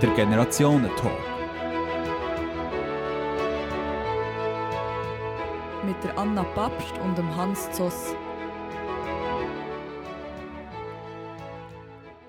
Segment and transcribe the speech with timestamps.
[0.00, 1.12] Der Generationentalk.
[5.84, 8.14] Mit der Anna Papst und dem Hans Zoss.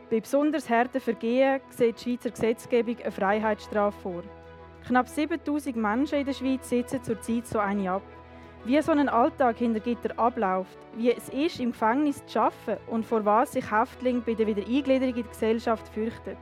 [0.09, 4.23] Bei besonders harten Vergehen sieht die Schweizer Gesetzgebung eine Freiheitsstrafe vor.
[4.87, 8.01] Knapp 7000 Menschen in der Schweiz sitzen zurzeit so eine ab.
[8.65, 13.05] Wie so ein Alltag hinter Gitter abläuft, wie es ist, im Gefängnis zu arbeiten und
[13.05, 16.35] vor was sich Häftlinge bei der Wiedereingliederung in die Gesellschaft fürchten.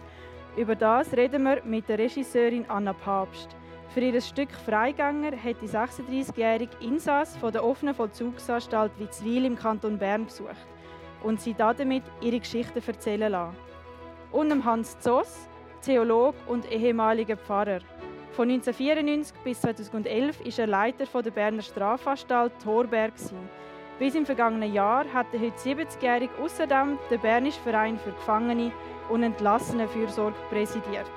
[0.58, 3.56] Über das reden wir mit der Regisseurin Anna Papst.
[3.90, 10.00] Für ihr Stück Freigänger hat die 36-jährige Insass von der offenen Vollzugsanstalt Witzwil im Kanton
[10.00, 10.56] Bern besucht
[11.22, 13.56] und sie damit ihre Geschichte erzählen lassen.
[14.32, 15.48] Und Hans Zoss,
[15.84, 17.82] Theolog und ehemaliger Pfarrer.
[18.32, 23.14] Von 1994 bis 2011 war er Leiter der Berner Strafanstalt Thorberg.
[24.00, 28.72] Bis im vergangenen Jahr hat der heute 70-Jährige außerdem den Bernischen Verein für Gefangene
[29.10, 31.10] und Entlassene Fürsorge präsidiert.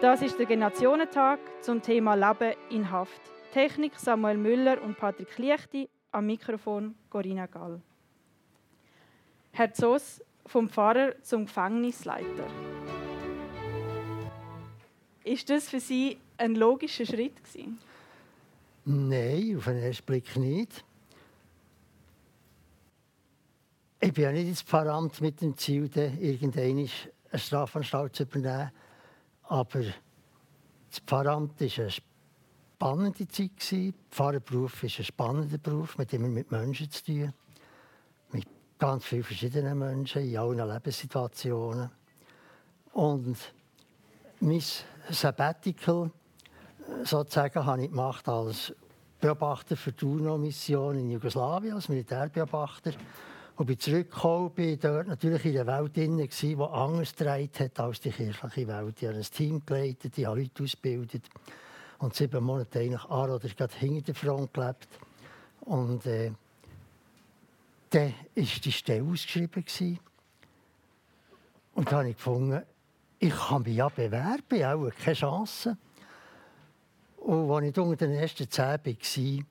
[0.00, 3.20] Das ist der Generationentag zum Thema Leben in Haft.
[3.52, 7.80] Technik Samuel Müller und Patrick Liechti, am Mikrofon Corinna Gall.
[9.52, 12.46] Herr Zoss, vom Pfarrer zum Gefängnisleiter.
[15.24, 17.78] Ist das für Sie ein logischer Schritt gewesen?
[18.84, 20.84] Nein, auf den ersten Blick nicht.
[24.00, 25.88] Ich bin ja nicht ins Pfarramt mit dem Ziel,
[26.20, 26.88] irgendeine
[27.32, 28.70] eine Strafanstalt zu übernehmen.
[29.44, 33.50] Aber das Pfarramt war eine spannende Zeit.
[33.70, 37.32] Der Pfarrerberuf ist ein spannender Beruf, mit dem wir mit Menschen zu tun
[38.30, 38.46] Mit
[38.78, 41.90] ganz vielen verschiedenen Menschen in allen Lebenssituationen.
[42.92, 43.36] Und
[44.40, 44.62] mein
[45.08, 46.10] Sabbatical
[47.04, 48.74] sozusagen habe ich gemacht als
[49.20, 52.92] Beobachter für die UNO-Mission in Jugoslawien, als Militärbeobachter.
[53.56, 58.00] Und bin zurückgekommen, bin dort natürlich in der Welt drin, die anders gedreht hat als
[58.00, 59.02] die kirchliche Welt.
[59.02, 61.24] Ich habe ein Team geleitet, ich habe Leute ausgebildet
[61.98, 64.88] und sieben Monate eigentlich an oder gerade hinter der Front gelebt.
[65.60, 66.32] Und äh,
[67.90, 69.64] dann war die Stelle ausgeschrieben.
[69.64, 69.98] Gewesen.
[71.74, 72.62] Und da habe ich gefunden,
[73.18, 75.76] ich kann mich ja bewerben, ich auch keine Chance.
[77.18, 79.44] Und als ich unter den ersten zehn war,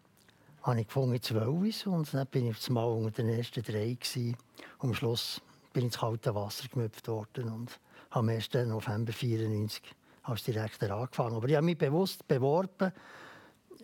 [0.64, 3.94] habe ich gefunden, ich Und dann bin ich auf Mal unter den ersten drei.
[3.94, 4.38] Gewesen.
[4.80, 5.42] Und am Schluss
[5.74, 7.80] bin ich ins kalte Wasser gemüpft worden und
[8.12, 8.54] am 1.
[8.54, 9.82] November 1994
[10.24, 11.36] als Direktor angefangen.
[11.36, 12.92] Aber ich habe mich bewusst beworben,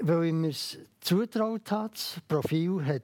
[0.01, 1.89] weil ich mir es zutraut habe.
[1.89, 3.03] Das Profil hat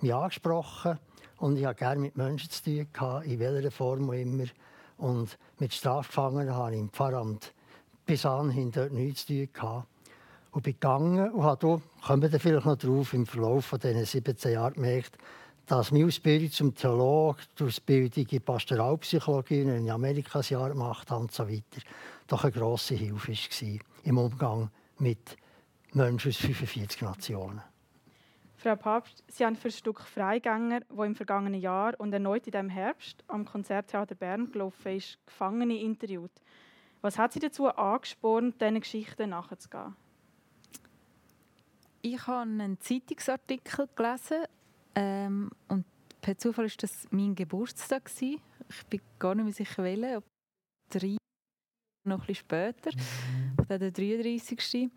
[0.00, 0.98] mich angesprochen
[1.38, 4.44] und ich habe gerne mit Menschen zu tun gehabt, in welcher Form auch immer.
[4.98, 7.54] Und mit Strafgefangenen habe ich im Pfarramt
[8.04, 9.88] bis anhin dort nichts zu tun gehabt.
[10.52, 14.04] Und bin gegangen und habe hier, kommen wir vielleicht noch drauf, im Verlauf von diesen
[14.04, 15.18] 17 Jahren gemerkt,
[15.66, 21.22] dass meine Ausbildung zum Theologen, die Ausbildung in Pastoralpsychologie, in Amerika ein Jahr gemacht habe
[21.22, 21.80] und so weiter,
[22.26, 25.36] doch eine grosse Hilfe war im Umgang mit
[25.92, 27.62] Menschen aus 45 Nationen.
[28.56, 32.52] Frau Papst, Sie haben für das Stück Freigänger, wo im vergangenen Jahr und erneut in
[32.52, 36.30] diesem Herbst am Konzerttheater Bern gelaufen ist, Gefangene interviewt.
[37.00, 39.96] Was hat Sie dazu angespornt, diesen Geschichten nachzugehen?
[42.04, 44.44] Ich habe einen Zeitungsartikel gelesen
[44.96, 45.84] ähm, und
[46.20, 48.06] per Zufall war das mein Geburtstag.
[48.06, 48.40] Gewesen.
[48.68, 50.24] Ich bin gar nicht mehr sicher, welcher, ob
[50.90, 51.16] drei
[52.04, 52.90] noch ein bisschen später,
[53.58, 54.90] oder der 33.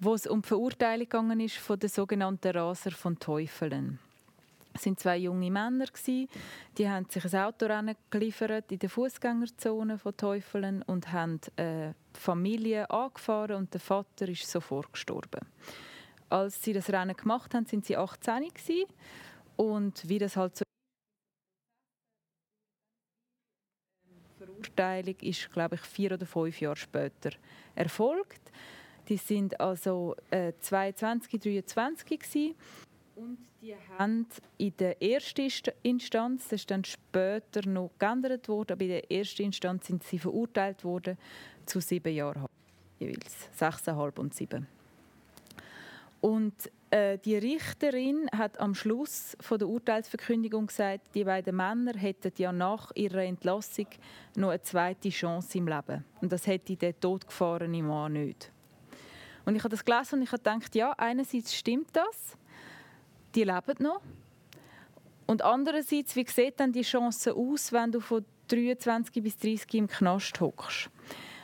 [0.00, 4.00] wo es um die Verurteilung gegangen ist von den sogenannten Raser von Teufeln.
[4.72, 10.16] Es waren zwei junge Männer, die haben sich ein Autorennen geliefert in der Fußgängerzone von
[10.16, 15.46] Teufeln und haben eine Familie angefahren und der Vater ist sofort gestorben.
[16.30, 18.86] Als sie das Rennen gemacht haben, sind sie 18 gewesen.
[19.56, 20.64] und wie das halt so
[24.38, 27.30] Verurteilung ist, glaube ich, vier oder fünf Jahre später
[27.74, 28.40] erfolgt.
[29.08, 32.54] Die sind also äh, 22, 23 gewesen.
[33.16, 34.26] und die haben
[34.56, 39.42] in der ersten Instanz, das ist dann später noch geändert worden, aber in der ersten
[39.42, 41.18] Instanz sind sie verurteilt worden
[41.66, 42.46] zu sieben Jahren
[42.98, 44.66] jeweils, sechseinhalb und sieben.
[46.20, 46.54] Und
[46.90, 52.52] äh, die Richterin hat am Schluss von der Urteilsverkündigung gesagt, die beiden Männer hätten ja
[52.52, 53.86] nach ihrer Entlassung
[54.36, 56.04] noch eine zweite Chance im Leben.
[56.20, 58.52] Und das hätte der totgefahrene Mann nicht.
[59.44, 62.36] Und ich habe das gelesen und ich habe gedacht, ja, einerseits stimmt das,
[63.34, 64.02] die leben noch.
[65.26, 69.86] Und andererseits, wie sieht dann die Chance aus, wenn du von 23 bis 30 im
[69.86, 70.90] Knast hockst?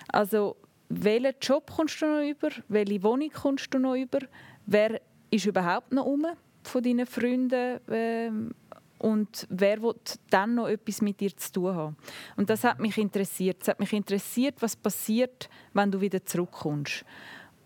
[0.09, 0.57] Also,
[0.89, 2.51] welchen Job kommst du noch über?
[2.69, 4.19] Welche Wohnung kommst du noch über?
[4.67, 6.27] Wer ist überhaupt noch um
[6.63, 7.81] von deinen Freunden?
[7.89, 8.55] Ähm,
[8.99, 9.95] und wer will
[10.31, 11.97] dann noch etwas mit dir zu tun haben.
[12.37, 13.59] Und das hat mich interessiert.
[13.63, 17.05] Es hat mich interessiert, was passiert, wenn du wieder zurückkommst.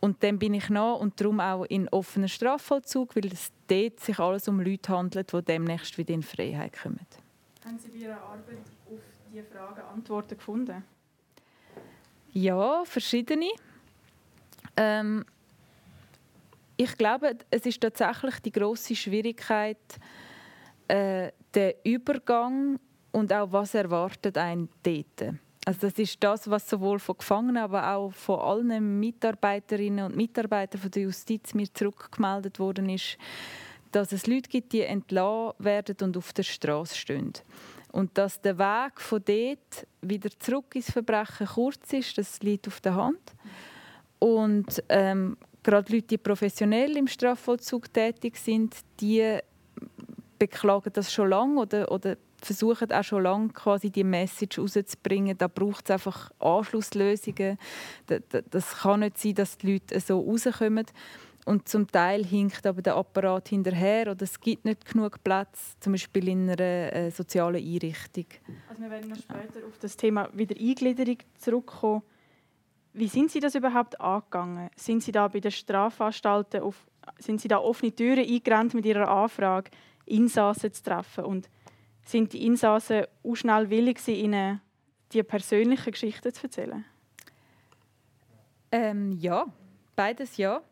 [0.00, 4.18] Und dann bin ich noch und darum auch in offenen Strafvollzug, weil es dort sich
[4.18, 7.06] alles um Leute handelt, die demnächst wieder in Freiheit kommen.
[7.64, 8.58] Haben Sie bei Ihrer Arbeit
[8.90, 9.00] auf
[9.30, 10.82] diese Fragen Antworten gefunden?
[12.32, 13.50] Ja, verschiedene.
[14.76, 15.24] Ähm,
[16.82, 19.76] ich glaube, es ist tatsächlich die große Schwierigkeit,
[20.88, 22.78] äh, der Übergang
[23.12, 25.34] und auch was erwartet einen dort.
[25.66, 30.80] Also das ist das, was sowohl von Gefangenen, aber auch von allen Mitarbeiterinnen und Mitarbeitern
[30.80, 33.18] von der Justiz mir zurückgemeldet worden ist,
[33.92, 37.34] dass es Leute gibt, die entlassen werden und auf der Straße stehen.
[37.92, 42.80] Und dass der Weg von dort wieder zurück ins Verbrechen kurz ist, das liegt auf
[42.80, 43.34] der Hand.
[44.18, 45.36] Und ähm,
[45.70, 49.38] gerade Leute, die professionell im Strafvollzug tätig sind, die
[50.38, 55.36] beklagen das schon lange oder, oder versuchen auch schon lange quasi die Message rauszubringen.
[55.38, 57.58] Da braucht es einfach Anschlusslösungen.
[58.50, 60.86] Das kann nicht sein, dass die Leute so rauskommen.
[61.46, 65.92] Und zum Teil hinkt aber der Apparat hinterher oder es gibt nicht genug Platz, zum
[65.92, 68.26] Beispiel in einer äh, sozialen Einrichtung.
[68.68, 72.02] Also wir werden noch später auf das Thema Wiedereingliederung zurückkommen.
[72.92, 74.70] Wie sind Sie das überhaupt angegangen?
[74.76, 76.86] Sind Sie da bei den Strafanstalten auf,
[77.18, 79.70] sind Sie da offene Türen eingerannt mit Ihrer Anfrage,
[80.06, 81.24] Insassen zu treffen?
[81.24, 81.48] Und
[82.02, 84.60] sind die Insassen auch schnell willig, Ihnen
[85.12, 86.84] die persönlichen Geschichten zu erzählen?
[88.72, 89.46] Ähm, ja,
[89.96, 90.62] beides ja.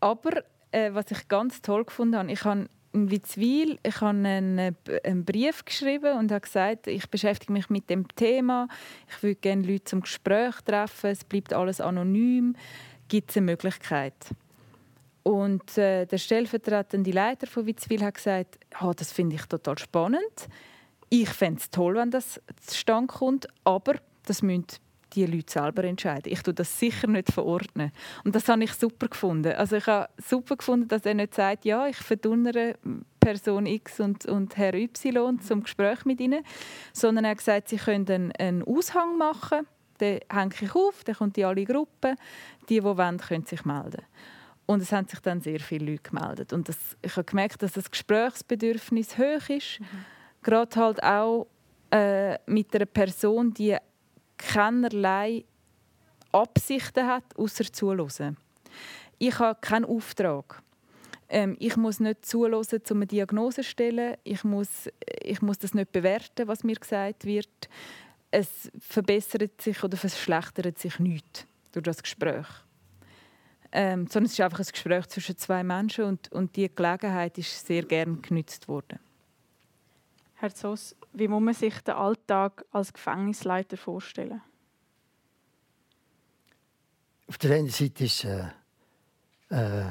[0.00, 4.58] Aber äh, was ich ganz toll gefunden habe, ich habe in Witzwil ich habe einen,
[4.58, 4.72] äh,
[5.04, 8.68] einen, Brief geschrieben und habe gesagt, ich beschäftige mich mit dem Thema,
[9.08, 12.54] ich würde gerne Leute zum Gespräch treffen, es bleibt alles anonym,
[13.08, 14.14] gibt es eine Möglichkeit?
[15.22, 20.48] Und äh, der stellvertretende Leiter von Witzwil hat gesagt, oh, das finde ich total spannend.
[21.08, 23.94] Ich fände es toll, wenn das zustande kommt, aber
[24.26, 24.66] das müssen
[25.14, 26.32] die Leute selber entscheiden.
[26.32, 27.92] Ich tue das sicher nicht verordnen.
[28.24, 29.52] Und das habe ich super gefunden.
[29.52, 32.76] Also ich habe super gefunden, dass er nicht sagt, ja, ich verdonnere
[33.20, 36.44] Person X und, und Herr Y zum Gespräch mit ihnen,
[36.92, 39.66] sondern er hat gesagt, sie können einen, einen Aushang machen,
[40.00, 42.16] den hänge ich auf, dann kommt die alle Gruppen,
[42.68, 44.02] die, die wollen, können sich melden.
[44.66, 46.52] Und es haben sich dann sehr viele Leute gemeldet.
[46.52, 49.80] Und das, ich habe gemerkt, dass das Gesprächsbedürfnis hoch ist.
[49.80, 49.86] Mhm.
[50.42, 51.46] Gerade halt auch
[51.90, 53.76] äh, mit einer Person, die
[54.48, 55.44] keinerlei
[56.32, 58.36] Absichten hat, außer zuhören.
[59.18, 60.62] Ich habe keinen Auftrag.
[61.28, 64.16] Ähm, ich muss nicht zuhören, um eine Diagnose zu stellen.
[64.24, 64.88] Ich muss,
[65.22, 67.68] ich muss das nicht bewerten, was mir gesagt wird.
[68.30, 72.46] Es verbessert sich oder verschlechtert sich nichts durch das Gespräch.
[73.74, 77.66] Ähm, sondern es ist einfach ein Gespräch zwischen zwei Menschen und, und die Gelegenheit ist
[77.66, 78.98] sehr gern genützt worden.
[80.34, 84.40] Herr Zoss, wie muss man sich den Alltag als Gefängnisleiter vorstellen?
[87.26, 88.44] Auf der einen Seite ist äh,
[89.50, 89.84] äh,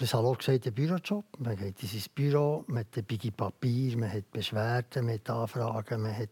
[0.00, 1.24] ein salopp gesagt, ein Bürojob.
[1.38, 5.30] Man geht in sein Büro, man hat ein Biggie Papier, man hat Beschwerden, man hat
[5.30, 6.30] Anfragen, man hat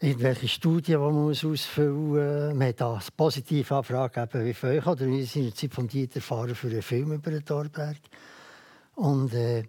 [0.00, 2.54] irgendwelche Studien, die man ausfüllen muss.
[2.54, 4.86] Man hat eine positive Anfrage eben wie für euch.
[4.86, 7.98] Oder wir sind Zeit von Dieter Fahrer für einen Film über den Torberg.
[8.96, 9.64] Und äh,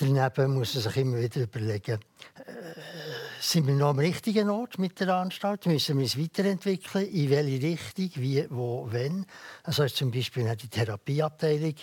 [0.00, 2.00] daneben muss man sich immer wieder überlegen,
[2.36, 2.80] äh,
[3.40, 5.66] sind wir noch am richtigen Ort mit der Anstalt?
[5.66, 7.06] Müssen wir uns weiterentwickeln?
[7.06, 8.10] In welche Richtung?
[8.22, 9.26] Wie, wo, wenn?
[9.62, 11.74] Also ist zum Beispiel die Therapieabteilung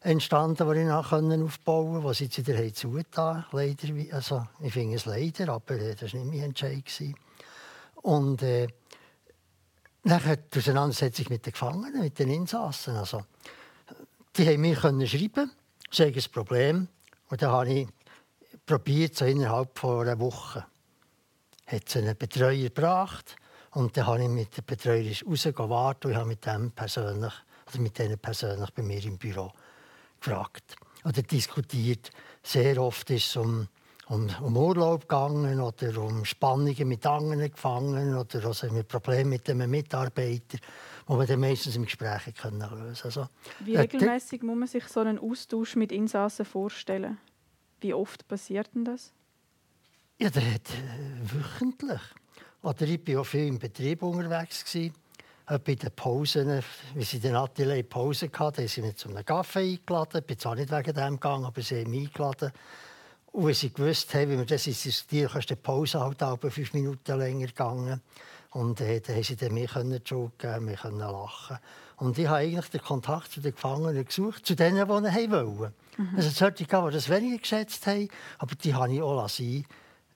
[0.00, 5.06] entstanden, die ich nachher aufbauen konnte, die jetzt wieder zugetan Leider, also ich finde es
[5.06, 6.84] leider, aber äh, das war nicht mein Entscheid.
[8.02, 8.68] Und äh,
[10.04, 12.96] nachher die Auseinandersetzung mit den Gefangenen, mit den Insassen.
[12.96, 13.24] Also,
[14.36, 15.50] die haben mir können schreiben,
[15.90, 16.88] das ist ein Problem.
[17.28, 17.88] Und dann habe ich
[18.66, 20.64] probiert, so innerhalb von einer Woche.
[21.66, 23.36] Hat einen Betreuer gebracht
[23.72, 27.32] und dann habe ich mit dem Betreuer rausgewartet und ich habe mit dem persönlich,
[27.66, 29.52] also mit denen persönlich bei mir im Büro
[30.20, 32.10] gefragt oder diskutiert.
[32.42, 33.68] Sehr oft ist es um,
[34.08, 39.48] um, um Urlaub gegangen oder um Spannungen mit anderen Gefangenen oder also mit Problemen mit
[39.50, 40.58] einem Mitarbeiter,
[41.08, 42.62] die man dann meistens im Gespräch lösen können.
[43.02, 43.28] Also,
[43.60, 47.18] Wie äh, regelmäßig äh, muss man sich so einen Austausch mit Insassen vorstellen?
[47.80, 49.12] Wie oft passiert denn das?
[50.18, 52.00] Ja, der hat äh, wöchentlich.
[52.62, 54.64] Oder ich war auch viel im Betrieb unterwegs.
[54.64, 54.94] Gewesen
[55.56, 56.62] bei den Pausen,
[56.94, 60.20] wie sie den Atelier Pause hatten, haben sie mich zu einem Kaffee eingeladen.
[60.20, 62.52] Ich bin zwar nicht wegen dem gegangen, aber sie haben mich eingeladen.
[63.32, 66.38] Und wenn sie gewusst haben, wie wir das diskutieren, kannst du die Pause halt auch
[66.38, 68.02] fünf Minuten länger gegangen.
[68.50, 69.68] Und äh, dann konnten sie mir
[70.00, 71.58] die Schuld geben, wir konnten lachen.
[71.96, 75.74] Und ich habe eigentlich den Kontakt zu den Gefangenen gesucht, zu denen, die ihn wollten.
[75.96, 76.16] Mhm.
[76.16, 79.66] Also es sollte die das weniger geschätzt haben, aber die habe ich auch lassen.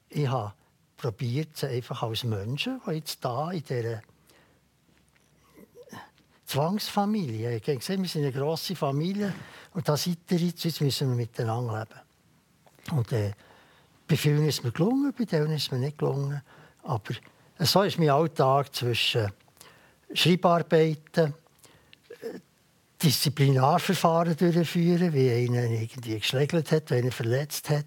[0.09, 0.53] Ich habe
[0.97, 4.01] probiert, sie einfach als Menschen, die jetzt da in dieser
[6.47, 9.35] Zwangsfamilie, ich habe gesehen, wir sind eine grosse Familie
[9.75, 12.97] und da seid ihr jetzt, jetzt müssen wir miteinander leben.
[12.97, 13.33] Und äh,
[14.07, 16.43] bei vielen ist es mir gelungen, bei denen ist es mir nicht gelungen.
[16.83, 17.15] Aber
[17.65, 19.31] so ist mein Alltag zwischen
[20.15, 21.35] Schreibarbeiten,
[23.03, 27.87] Disziplinarverfahren durchführen, wie einer irgendwie geschlägelt hat, wie einer verletzt hat.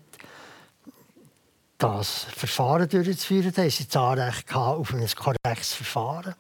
[1.77, 6.35] Das Verfahren durchzuführen, da ist jetzt Anrecht auf ein korrektes Verfahren.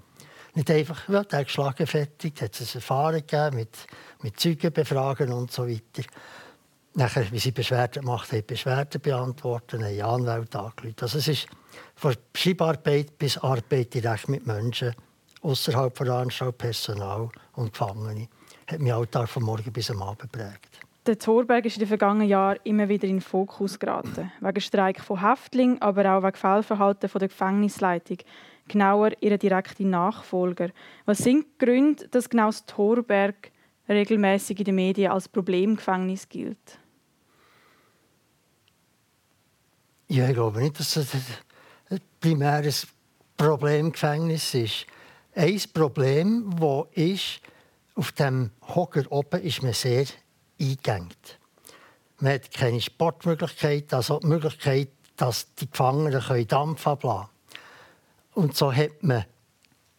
[0.53, 3.77] Nicht einfach, ja, der geschlagen fertig, hat es ein Verfahren gegeben mit,
[4.21, 6.07] mit Zeugen befragen und so weiter.
[6.97, 10.95] Nachher, wie sie Beschwerden gemacht haben, Beschwerden beantworten, haben Anwälte angerufen.
[11.01, 11.47] Also es ist
[11.93, 14.95] von Schreibarbeit bis Arbeit direkt mit Menschen
[15.41, 18.29] außerhalb der Anstalt, Personal und Gefangene
[18.67, 20.79] hat mein Alltag von morgen bis am Abend geprägt.
[21.05, 24.31] Der Thorberg ist in den vergangenen Jahren immer wieder in den Fokus geraten.
[24.39, 28.17] Wegen Streik von Häftlingen, aber auch wegen Fehlverhalten der Gefängnisleitung.
[28.67, 30.69] Genauer ihre direkten Nachfolger.
[31.05, 33.51] Was sind die Gründe, dass genau das Thorberg
[33.87, 36.79] regelmäßig in den Medien als Problemgefängnis gilt?
[40.07, 41.07] Ja, ich glaube nicht, dass es
[41.89, 42.87] ein primäres
[43.37, 44.85] Problemgefängnis ist.
[45.33, 47.41] Ein Problem, das ist,
[47.95, 50.05] auf dem Hocker oben ist man sehr
[50.59, 51.09] eingegangen.
[52.19, 58.45] Man hat keine Sportmöglichkeit, also die Möglichkeit, dass die Gefangenen Dampf ablassen können.
[58.45, 59.25] Und so hat man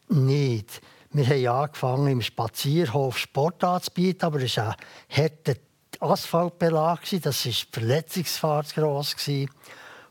[0.09, 0.81] nicht.
[1.11, 4.77] Wir haben angefangen, im Spazierhof Sport anzubieten, aber es war
[5.09, 5.57] ein harter
[6.01, 7.01] Asphaltbelag.
[7.23, 9.17] Das war die Verletzungsgefahr gross.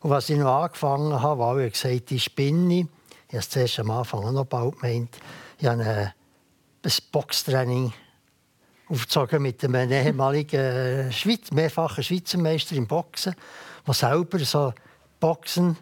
[0.05, 2.85] Und was ich noch angefangen habe, weil ich gesagt ich spinne, ich.
[3.29, 5.17] Habe es zuerst am Anfang noch bald gemeint,
[5.57, 6.13] ich habe ein
[7.11, 7.91] Boxtraining
[8.87, 13.33] aufgezogen mit einem ehemaligen Schweiz, mehrfachen Schweizer Meister im Boxen,
[13.87, 14.73] der selber so
[15.19, 15.75] Boxen,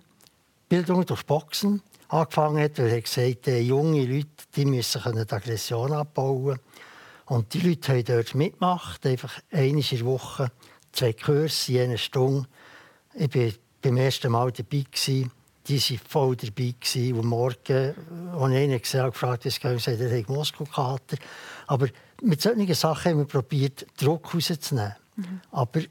[0.69, 6.59] Bildung durch Boxen angefangen hat, er gesagt hat, junge Leute die müssen die Aggression abbauen.
[7.25, 10.49] Und die Leute haben dort mitgemacht, einfach einmal in der Woche,
[10.93, 12.47] zwei Kurse, eine Stunde.
[13.15, 14.85] Ich war beim ersten Mal dabei.
[14.89, 15.31] Gewesen
[15.67, 16.73] die waren voll dabei.
[16.79, 17.13] Gewesen.
[17.13, 17.95] Und morgen,
[18.33, 21.17] als ich ihn gesehen habe, gefragt, wie es geht, gesagt, er hat Muskelkater.
[21.67, 21.87] Aber
[22.21, 24.95] mit solchen Sachen haben wir probiert, Druck rauszunehmen.
[25.15, 25.41] Mhm.
[25.51, 25.81] Aber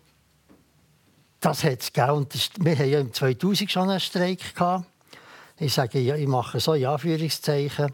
[1.40, 2.26] das hat es gegeben.
[2.58, 4.54] Wir hatten ja im 2000 schon einen Streik.
[4.54, 4.86] Gehabt.
[5.58, 7.92] Ich sage, ja, ich mache so in Anführungszeichen,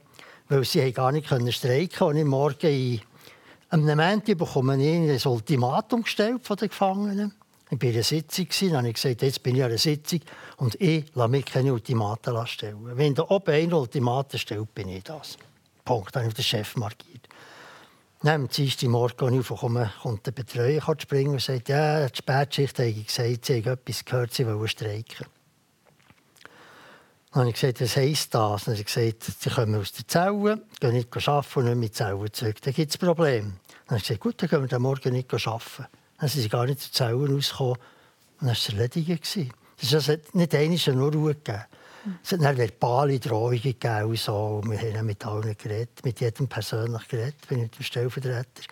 [0.48, 2.22] weil sie gar nicht können streiken konnten.
[2.22, 3.00] Und morgen in,
[3.70, 7.34] am Moment bekomme ich ein Ultimatum gestellt von den Gefangenen.
[7.70, 10.20] Ich war in einer Sitzung, dann habe ich gesagt, jetzt bin ich an einer Sitzung
[10.56, 12.96] und ich lasse mich keine Ultimaten stellen.
[12.96, 15.37] Wenn da oben ein Ultimatum stellt, bin ich das.
[15.84, 17.28] Punkt, dann habe ich den Chef markiert.
[18.22, 22.16] Dann am Dienstag Morgen, als ich aufkomme, kommt der Betreuer springen und sagt, ja, die
[22.16, 25.26] Spätschicht habe ich gesagt, sie haben etwas gehört, sie wollen streiken.
[27.32, 28.64] Dann habe ich gesagt, was heisst das?
[28.64, 31.98] Dann habe ich gesagt, sie kommen aus der Zelle, gehen nicht arbeiten und nicht mit
[32.00, 32.62] der Zelle zurück.
[32.62, 33.44] Dann gibt es ein Problem.
[33.44, 35.87] Dann habe ich gesagt, gut, dann können wir morgen nicht arbeiten.
[36.18, 37.76] Dann sind sie gar nicht zu Zellen rausgekommen.
[37.76, 37.82] Und
[38.40, 39.54] dann war es erledigt.
[39.80, 41.64] Es hat nicht einmal nur Ruhe gegeben.
[42.22, 44.04] Es hat dann verbale Drohungen gegeben.
[44.04, 44.62] Und so.
[44.64, 47.37] wir haben mit allen geredet, mit jedem persönlich geredet.
[47.42, 48.62] Ich bin mit dem Stellvertreter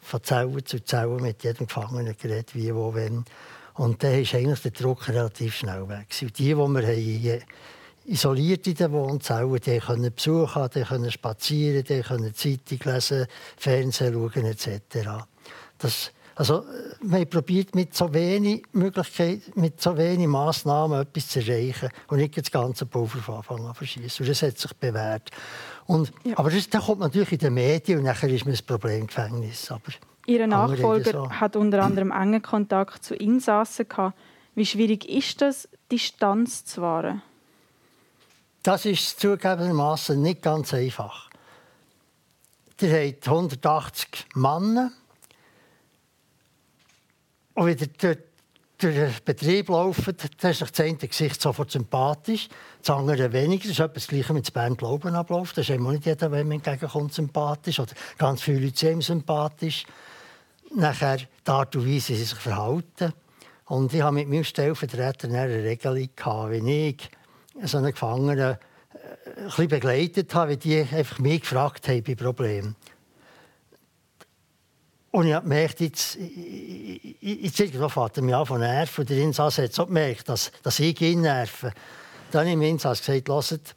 [0.00, 3.24] von Zellen zu Zellen mit jedem Gefangenen geredet, wie, wo, wenn.
[3.74, 6.08] Und dann ist eigentlich der Druck relativ schnell weg.
[6.20, 7.42] Und die, die wir haben,
[8.04, 13.26] isoliert in den Wohnzellen, die können Besuch haben, die können spazieren, die können Zeitung lesen,
[13.56, 15.24] Fernsehen schauen etc.
[15.78, 16.64] Das also,
[17.02, 22.18] wir haben probiert, mit so wenig Möglichkeiten, mit so wenig Massnahmen etwas zu erreichen und
[22.18, 24.24] nicht das ganze Pulver von Anfang an verschießen.
[24.24, 25.30] das hat sich bewährt.
[25.86, 26.38] Und, ja.
[26.38, 29.70] Aber das, das kommt natürlich in den Medien und nachher ist man ein Problemgefängnis.
[29.70, 29.92] Aber
[30.26, 31.30] Ihr Nachfolger so.
[31.30, 34.16] hat unter anderem engen Kontakt zu Insassen gehabt.
[34.54, 37.22] Wie schwierig ist das, Distanz zu wahren?
[38.62, 41.28] Das ist zugegebenermaßen nicht ganz einfach.
[42.80, 44.90] Ihr habt 180 Männer
[47.54, 48.18] und wieder durch,
[48.78, 52.48] durch den Betrieb laufen, dann ist das eine Gesicht sofort sympathisch,
[52.80, 53.64] das andere weniger.
[53.64, 55.56] Das ist etwas Gleiche mit Bern Glauben abläuft.
[55.56, 57.78] Das ist immer nicht jeder, wenn man entgegenkommt, sympathisch.
[57.78, 59.84] Oder ganz viele Leute sind sympathisch.
[60.74, 63.12] Nachher die Art und Weise, wie sie sich verhalten.
[63.66, 66.08] Und ich habe mit meinem Stellvertreter eine Regelung,
[66.50, 67.10] wie ich
[67.64, 68.56] so einen Gefangenen äh,
[69.36, 72.76] ein bisschen begleitet habe, wie die einfach mich gefragt haben bei Problemen.
[75.12, 76.16] Und ich habe gemerkt, jetzt,
[77.20, 79.04] jetzt irgendwo fährt er mich an von nerven.
[79.04, 81.70] Der Insasse hat so gemerkt, dass, dass ich ihn nerve.
[82.30, 83.74] Dann habe ich dem Insasse gesagt, hört,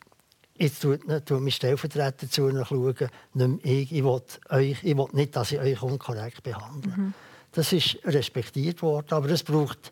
[0.58, 3.92] jetzt tut, tut mein Stellvertreter zu euch schauen, nicht ich.
[3.92, 6.94] Ich will, euch, ich will nicht, dass ich euch unkorrekt behandle.
[6.96, 7.14] Mhm.
[7.52, 9.92] Das ist respektiert worden, aber es braucht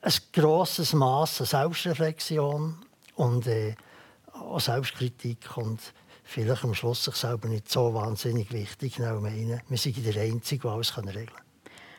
[0.00, 2.76] ein grosses Maß an Selbstreflexion
[3.14, 3.76] und äh,
[4.32, 5.80] auch Selbstkritik und
[6.28, 10.72] vielleicht am Schluss sich selber nicht so wahnsinnig wichtig meinen, wir sind der Einzige, der
[10.72, 11.42] alles regeln kann.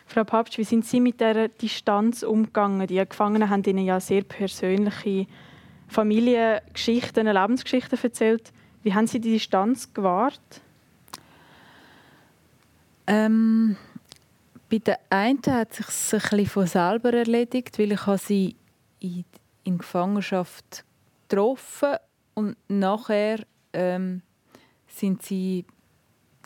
[0.05, 2.85] Frau Papst, wie sind Sie mit dieser Distanz umgegangen?
[2.87, 5.25] Die Gefangenen haben Ihnen ja sehr persönliche
[5.87, 8.53] Familiengeschichten, Lebensgeschichten erzählt.
[8.83, 10.61] Wie haben Sie die Distanz gewahrt?
[13.07, 13.77] Ähm,
[14.69, 18.55] bei der einen hat sich es ein bisschen von selber erledigt, weil ich sie
[18.99, 19.25] in,
[19.63, 20.85] in Gefangenschaft
[21.27, 21.95] getroffen
[22.35, 23.39] und nachher
[23.73, 24.21] ähm,
[24.87, 25.65] sind sie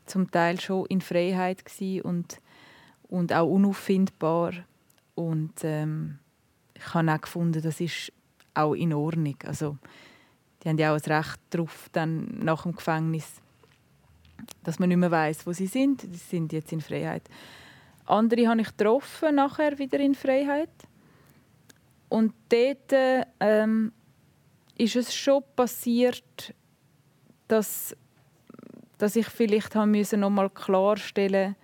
[0.05, 1.63] zum Teil schon in Freiheit
[2.03, 2.39] und,
[3.09, 4.53] und auch unauffindbar
[5.15, 6.19] und ähm,
[6.73, 8.11] ich habe auch gefunden, das ist
[8.53, 9.37] auch in Ordnung.
[9.45, 9.77] Also,
[10.61, 13.41] die haben ja auch ein Recht darauf, dann nach dem Gefängnis,
[14.63, 16.01] dass man nicht mehr weiß, wo sie sind.
[16.01, 17.23] Sie sind jetzt in Freiheit.
[18.05, 20.69] Andere habe ich getroffen, nachher wieder in Freiheit.
[22.09, 23.91] Und dort ähm,
[24.77, 26.53] ist es schon passiert,
[27.47, 27.95] dass,
[28.97, 31.55] dass ich vielleicht haben müssen noch mal klarstellen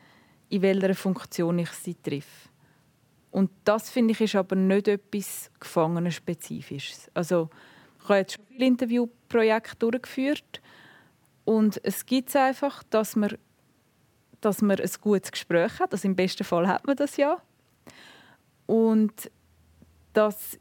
[0.49, 2.49] in welcher Funktion ich sie treffe.
[3.31, 7.11] Und das finde ich ist aber nicht etwas Gefangenenspezifisches.
[7.13, 7.49] Also
[8.01, 10.61] ich habe jetzt schon viele Interviewprojekte durchgeführt
[11.45, 13.37] und es gibt einfach, dass man
[14.41, 15.91] dass man ein gutes Gespräch hat.
[15.91, 17.41] Also Im besten Fall hat man das ja.
[18.65, 19.29] Und
[20.13, 20.57] dass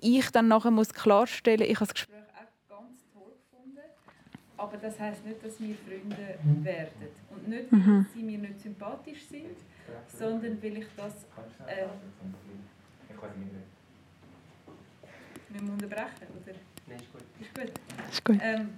[0.00, 3.80] ich dann nachher muss klarstellen ich habe das Gespräch auch ganz toll gefunden,
[4.62, 7.08] aber das heisst nicht, dass wir Freunde werden.
[7.30, 8.06] Und nicht, weil mhm.
[8.14, 9.56] sie mir nicht sympathisch sind,
[10.06, 11.26] sondern weil ich das...
[11.66, 11.86] Äh,
[15.48, 16.54] Müssen wir unterbrechen, oder?
[16.86, 17.22] Nein, ist gut.
[17.40, 17.72] Ist gut?
[18.10, 18.38] Ist gut.
[18.40, 18.68] Ähm,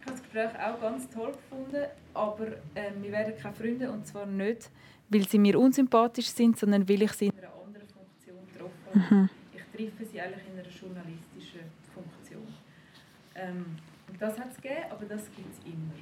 [0.00, 4.06] ich habe das Gespräch auch ganz toll gefunden, aber äh, wir werden keine Freunde und
[4.06, 4.70] zwar nicht,
[5.10, 9.14] weil sie mir unsympathisch sind, sondern weil ich sie in einer anderen Funktion getroffen habe.
[9.14, 9.28] Mhm.
[9.54, 11.60] Ich treffe sie eigentlich in einer journalistischen
[11.94, 12.48] Funktion.
[13.36, 13.76] Ähm,
[14.12, 15.92] und das hat es gegeben, aber das gibt es immer.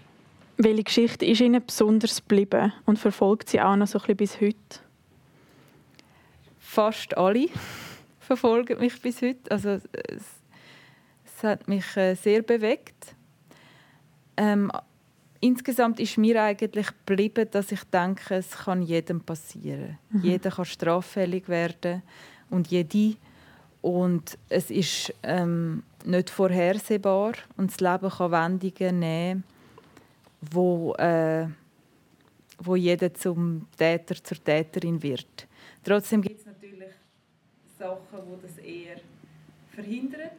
[0.57, 4.41] Welche Geschichte ist Ihnen besonders geblieben und verfolgt Sie auch noch so ein bisschen bis
[4.41, 4.81] heute?
[6.59, 7.49] Fast alle
[8.21, 9.51] verfolgen mich bis heute.
[9.51, 10.25] Also, es,
[11.25, 13.15] es hat mich äh, sehr bewegt
[14.41, 14.73] ähm,
[15.41, 19.99] insgesamt ist mir eigentlich geblieben, dass ich denke, es kann jedem passieren.
[20.09, 20.23] Mhm.
[20.23, 22.03] Jeder kann straffällig werden
[22.49, 23.17] und jede.
[23.83, 29.45] Und es ist ähm, nicht vorhersehbar und das Leben kann Wendungen nehmen,
[30.41, 31.47] wo, äh,
[32.59, 35.47] wo jeder zum Täter, zur Täterin wird.
[35.85, 36.91] Trotzdem gibt es natürlich
[37.79, 38.97] Sachen, die das eher
[39.71, 40.31] verhindern.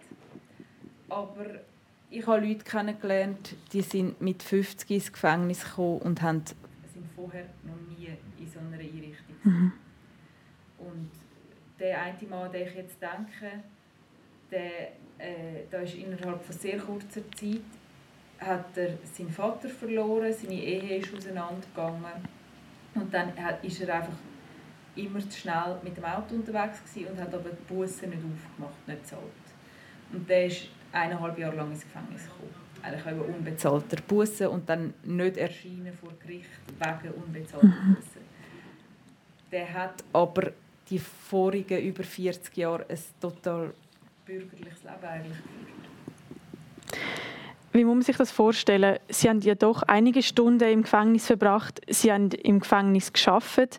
[1.10, 1.46] Aber
[2.10, 6.44] ich habe Leute kennengelernt, die sind mit 50 ins Gefängnis gekommen und haben,
[6.94, 9.36] sind vorher noch nie in so einer Einrichtung.
[9.44, 9.74] Mhm.
[10.78, 11.12] Und
[11.80, 13.64] der eine Mann, an den ich jetzt denke,
[14.52, 14.92] der,
[15.22, 17.62] äh, da ist innerhalb von sehr kurzer Zeit
[18.40, 22.28] hat er seinen Vater verloren, seine Ehe ist auseinandergegangen
[22.96, 24.16] und dann ist er einfach
[24.96, 29.04] immer zu schnell mit dem Auto unterwegs und hat aber die Busse nicht aufgemacht, nicht
[29.04, 29.22] gezahlt.
[30.12, 32.54] Und der ist eineinhalb Jahre lang ins Gefängnis gekommen.
[32.82, 37.96] Eigentlich wegen unbezahlter Bussen und dann nicht erscheinen vor Gericht wegen unbezahlter mhm.
[37.96, 38.22] Bussen.
[39.52, 40.52] Der hat aber
[40.90, 43.74] die vorigen über 40 Jahre ein total
[44.26, 47.02] bürgerliches Leben eigentlich geführt.
[47.74, 49.00] Wie muss man sich das vorstellen?
[49.10, 51.80] Sie haben ja doch einige Stunden im Gefängnis verbracht.
[51.88, 53.78] Sie haben im Gefängnis geschafft.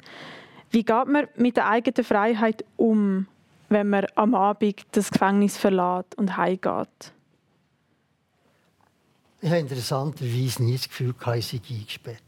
[0.71, 3.27] Wie geht man mit der eigenen Freiheit um?
[3.73, 7.13] wenn man am Abend das Gefängnis verlässt und heimgeht?
[9.41, 12.23] Ich habe interessanterweise nie das Gefühl, ich sei eingesperrt.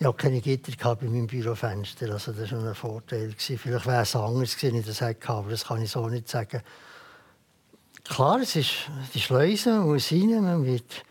[0.00, 2.12] Hatte keine Gitter bei meinem Bürofenster.
[2.12, 3.34] Also das war ein Vorteil.
[3.36, 6.62] Vielleicht wäre es anders wenn ich das hätte, aber das kann ich so nicht sagen.
[8.04, 11.04] Klar, es ist die Schleuse, man muss rein, man wird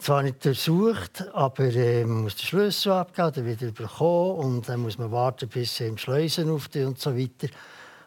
[0.00, 4.80] zwar nicht durchsucht, aber äh, man muss den Schlüssel abgeben, dann wieder bekommen und dann
[4.80, 7.48] muss man warten, bis sie im Schleusen aufstehen und so weiter.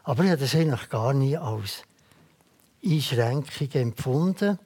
[0.04, 1.84] Aber ich habe das eigentlich gar nie als
[2.86, 4.60] Einschränkung empfunden.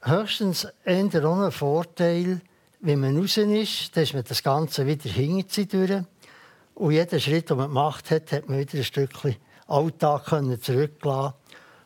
[0.00, 2.40] Höchstens eher auch ein Vorteil,
[2.84, 6.02] wenn man raus ist, dann ist man das Ganze wieder hinter sich durch.
[6.74, 10.26] Und jeden Schritt, den man gemacht hat, hat man wieder ein Stückchen Alltag
[10.60, 11.32] zurücklassen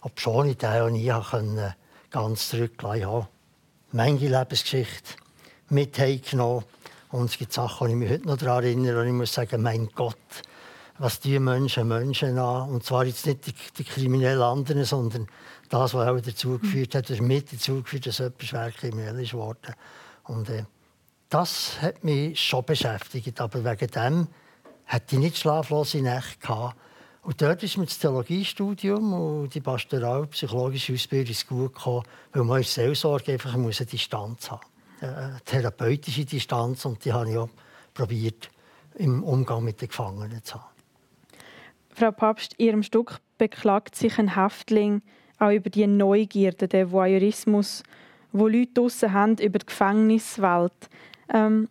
[0.00, 1.72] Ob schon ich den auch nie können,
[2.10, 3.28] ganz zurücklassen ja.
[3.92, 5.14] Manche Lebensgeschichte
[5.68, 6.64] mit heimgenommen.
[7.10, 9.62] Und es gibt Sachen, die ich mich heute noch daran erinnere, und ich muss sagen,
[9.62, 10.16] mein Gott,
[10.98, 12.70] was die Menschen Menschen an.
[12.70, 15.28] Und zwar jetzt nicht die, die kriminellen anderen, sondern
[15.68, 19.32] das, was auch dazu geführt hat, oder mit dazu geführt, dass jemand schwer kriminell ist
[19.32, 19.74] worden.
[20.24, 20.64] Und äh,
[21.28, 23.40] das hat mich schon beschäftigt.
[23.40, 24.28] Aber wegen dem
[24.86, 26.72] hatte ich nicht schlaflose Nächte.
[27.22, 32.64] Und dort ist mir das Theologiestudium und die pastoral-psychologische Ausbildung gut gekommen, weil man in
[32.64, 34.60] Seelsorge einfach eine Distanz haben
[35.00, 35.10] muss.
[35.10, 36.84] Eine therapeutische Distanz.
[36.84, 37.50] Und die habe ich auch
[37.92, 38.50] probiert,
[38.94, 40.64] im Umgang mit den Gefangenen zu haben.
[41.90, 45.02] Frau Papst, in Ihrem Stück beklagt sich ein Häftling
[45.38, 47.82] auch über die Neugierde, den Voyeurismus,
[48.32, 50.88] wo Leute draussen haben über die Gefängniswelt.
[51.32, 51.68] Ähm,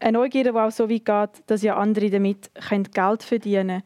[0.00, 2.50] eine Neugierde, die auch so weit geht, dass ja andere damit
[2.94, 3.82] Geld verdienen können.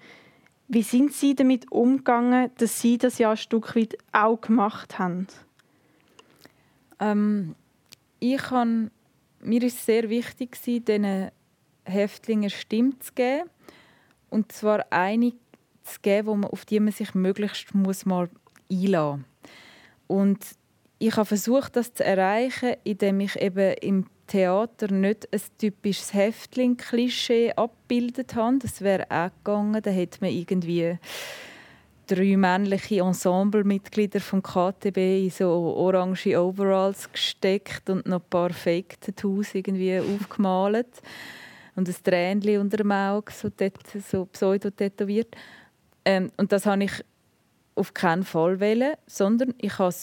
[0.69, 5.27] Wie sind Sie damit umgegangen, dass Sie das ja ein Stück weit auch gemacht haben?
[6.99, 7.55] Ähm,
[8.21, 8.91] ich kann,
[9.41, 11.31] mir ist sehr wichtig, diesen
[11.85, 13.51] Häftlingen Stimme zu geben.
[14.31, 15.33] Und zwar eine
[15.83, 18.31] zu geben, auf die man sich möglichst muss mal
[18.71, 19.27] einlassen muss.
[20.07, 20.47] Und
[20.99, 27.53] ich habe versucht, das zu erreichen, indem ich eben im Theater nicht ein typisches Häftling-Klischee
[27.53, 28.59] abgebildet habe.
[28.61, 29.83] Das wäre auch gegangen.
[29.83, 30.97] Da hätte man irgendwie
[32.07, 39.55] drei männliche Ensemblemitglieder vom KTB in so orange Overalls gesteckt und noch ein paar Fake-Tattoos
[39.55, 41.03] irgendwie aufgemalt
[41.77, 43.51] und ein Tränchen unter dem Auge so,
[44.01, 45.37] so pseudo-tätowiert.
[46.07, 47.05] Ähm, und das habe ich
[47.75, 49.95] auf keinen Fall wählen, sondern ich habe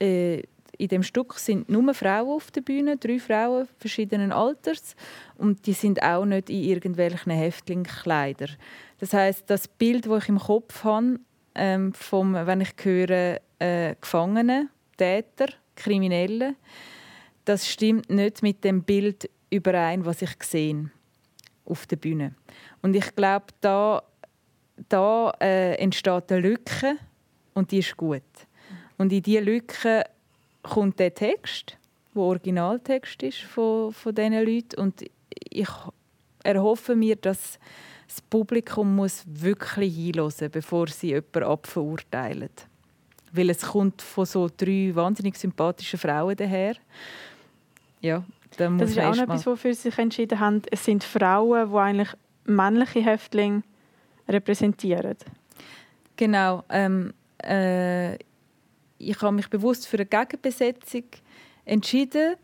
[0.00, 0.42] äh,
[0.78, 4.96] in dem Stück sind nur Frauen auf der Bühne, drei Frauen verschiedenen Alters
[5.36, 8.50] und die sind auch nicht in irgendwelchen Häftlingskleidern.
[8.98, 11.20] Das heißt, das Bild, das ich im Kopf habe,
[11.54, 16.54] ähm, vom, wenn ich höre äh, Gefangene, Täter, Kriminelle,
[17.44, 20.90] das stimmt nicht mit dem Bild überein, was ich sehe
[21.64, 22.34] auf der Bühne.
[22.82, 24.02] Und ich glaube, da
[24.88, 26.96] da äh, entsteht eine Lücke
[27.54, 28.22] und die ist gut.
[28.96, 30.04] Und in diese Lücke
[30.68, 31.76] kommt der Text,
[32.14, 34.80] der Originaltext ist von, von diesen Leuten.
[34.80, 35.04] Und
[35.50, 35.68] ich
[36.42, 37.58] erhoffe mir, dass
[38.06, 42.50] das Publikum muss wirklich hinhören bevor sie jemanden abverurteilen.
[43.32, 46.76] Weil es kommt von so drei wahnsinnig sympathischen Frauen daher.
[48.00, 48.24] Ja,
[48.56, 50.62] da das ist auch etwas, wofür sie sich entschieden haben.
[50.70, 52.08] Es sind Frauen, die eigentlich
[52.44, 53.62] männliche Häftlinge
[54.26, 55.16] repräsentieren.
[56.16, 56.64] Genau.
[56.70, 58.16] Ähm, äh,
[58.98, 61.04] ich habe mich bewusst für eine Gegenbesetzung
[61.64, 62.36] entschieden.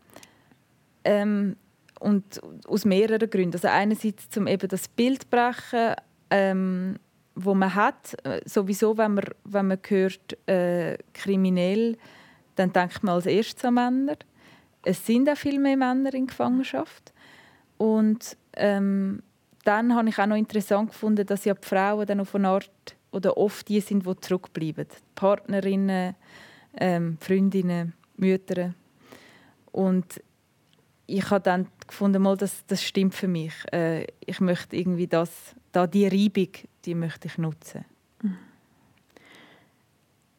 [1.03, 1.55] Ähm,
[1.99, 3.55] und aus mehreren Gründen.
[3.55, 5.95] Also einerseits zum eben das Bild brechen,
[6.29, 6.97] ähm,
[7.35, 8.15] wo man hat.
[8.45, 11.97] Sowieso, wenn man, wenn man hört, äh, kriminell,
[12.55, 14.17] dann denkt man als erstes an Männer.
[14.83, 17.13] Es sind auch viel mehr Männer in Gefangenschaft.
[17.77, 19.21] Und ähm,
[19.63, 22.95] dann habe ich auch noch interessant gefunden, dass ja die Frauen dann auf eine Art
[23.11, 24.87] oder oft die sind, die zurückbleiben.
[25.15, 26.15] Partnerinnen,
[26.77, 28.73] ähm, Freundinnen, Mütter.
[29.71, 30.21] Und
[31.07, 33.53] ich habe dann gefunden, mal, das, das stimmt für mich.
[33.71, 36.49] Äh, ich möchte irgendwie das, da die Reibung,
[36.85, 37.85] die möchte ich nutzen.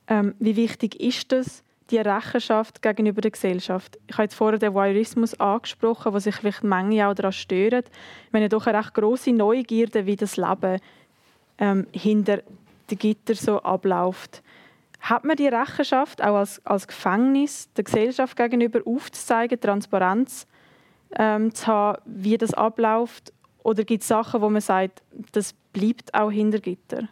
[0.09, 3.99] Ähm, wie wichtig ist das, die Rechenschaft gegenüber der Gesellschaft.
[4.07, 7.85] Ich habe jetzt vorher den Voyeurismus angesprochen, wo sich vielleicht manche auch daran stören.
[8.33, 10.81] Wenn ja doch eine recht grosse Neugierde, wie das Leben
[11.59, 12.43] ähm, hinter
[12.91, 14.43] den Gitter so abläuft.
[15.09, 20.47] Hat man die Rechenschaft auch als, als Gefängnis der Gesellschaft gegenüber aufzuzeigen, Transparenz
[21.17, 23.33] ähm, zu haben, wie das abläuft?
[23.63, 27.09] Oder gibt es Sachen, wo man sagt, das bleibt auch hinter Gitter?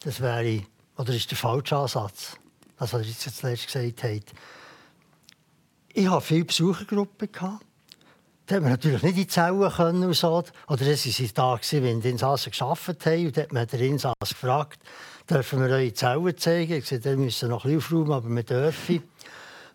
[0.00, 0.62] Das wäre,
[0.96, 2.36] oder ist der falsche Ansatz
[2.80, 4.32] das, was jetzt zuletzt gesagt habt.
[5.92, 7.28] Ich hatte viele Besuchergruppen.
[7.32, 10.42] Da hat man natürlich nicht in die Zellen können und so.
[10.66, 13.26] Oder es waren da, wenn die Insassen gearbeitet haben.
[13.26, 14.80] Und dann hat man den Insassen gefragt,
[15.30, 16.72] dürfen wir eure Zellen zeigen?
[16.74, 19.02] Ich sagte, wir müssen noch ein bisschen aufräumen, aber wir dürfen.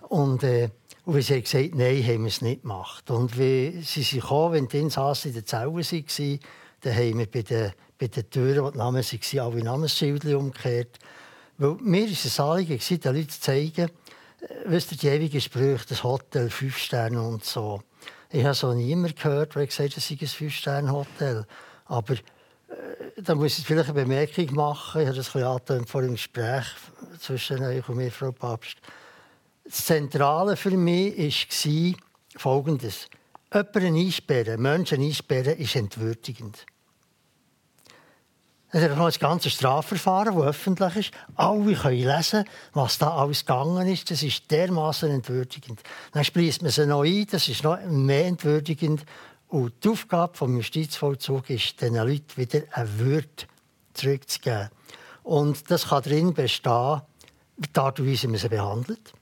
[0.10, 0.70] Und, äh,
[1.06, 3.10] und sie haben gesagt, nein, haben wir es nicht gemacht.
[3.10, 6.40] Und wie sie sind gekommen, wenn die Insassen in den Zellen waren,
[6.82, 11.00] dann haben wir bei den, bei den Türen, die die Namen waren, alle Namensschilder umgekehrt.
[11.58, 13.90] Weil mir war es ein Anliegen, den Leuten zu zeigen, äh,
[14.66, 17.82] wisst ihr, die ewigen Sprüche, das Hotel, fünf Sterne und so.
[18.32, 21.46] Ich habe so niemand gehört, der gesagt hat, es sei ein Fünf-Sterne-Hotel.
[21.86, 22.16] Aber
[23.18, 25.02] da muss ich vielleicht eine Bemerkung machen.
[25.02, 26.66] Ich habe das ein vor dem Gespräch
[27.20, 28.78] zwischen euch und mir, Frau Papst.
[29.64, 31.94] Das Zentrale für mich war
[32.38, 33.08] Folgendes.
[33.54, 36.66] Jemanden einsperren, Menschen einsperren, ist entwürdigend.
[38.72, 41.12] Es ist noch das ganze Strafverfahren, das öffentlich ist.
[41.36, 42.44] Alle können lesen,
[42.74, 44.12] was da alles gegangen ist.
[44.12, 45.82] Das ist dermaßen entwürdigend.
[46.12, 49.06] Dann spliesst man sie noch ein, das ist noch mehr entwürdigend.
[49.48, 53.28] Und die Aufgabe des Justizvollzugs ist, diesen Leuten wieder eine Würde
[53.94, 54.70] zurückzugeben.
[55.24, 57.02] Und das kann darin bestehen,
[57.58, 59.14] die Art und Weise, wie man sie behandelt.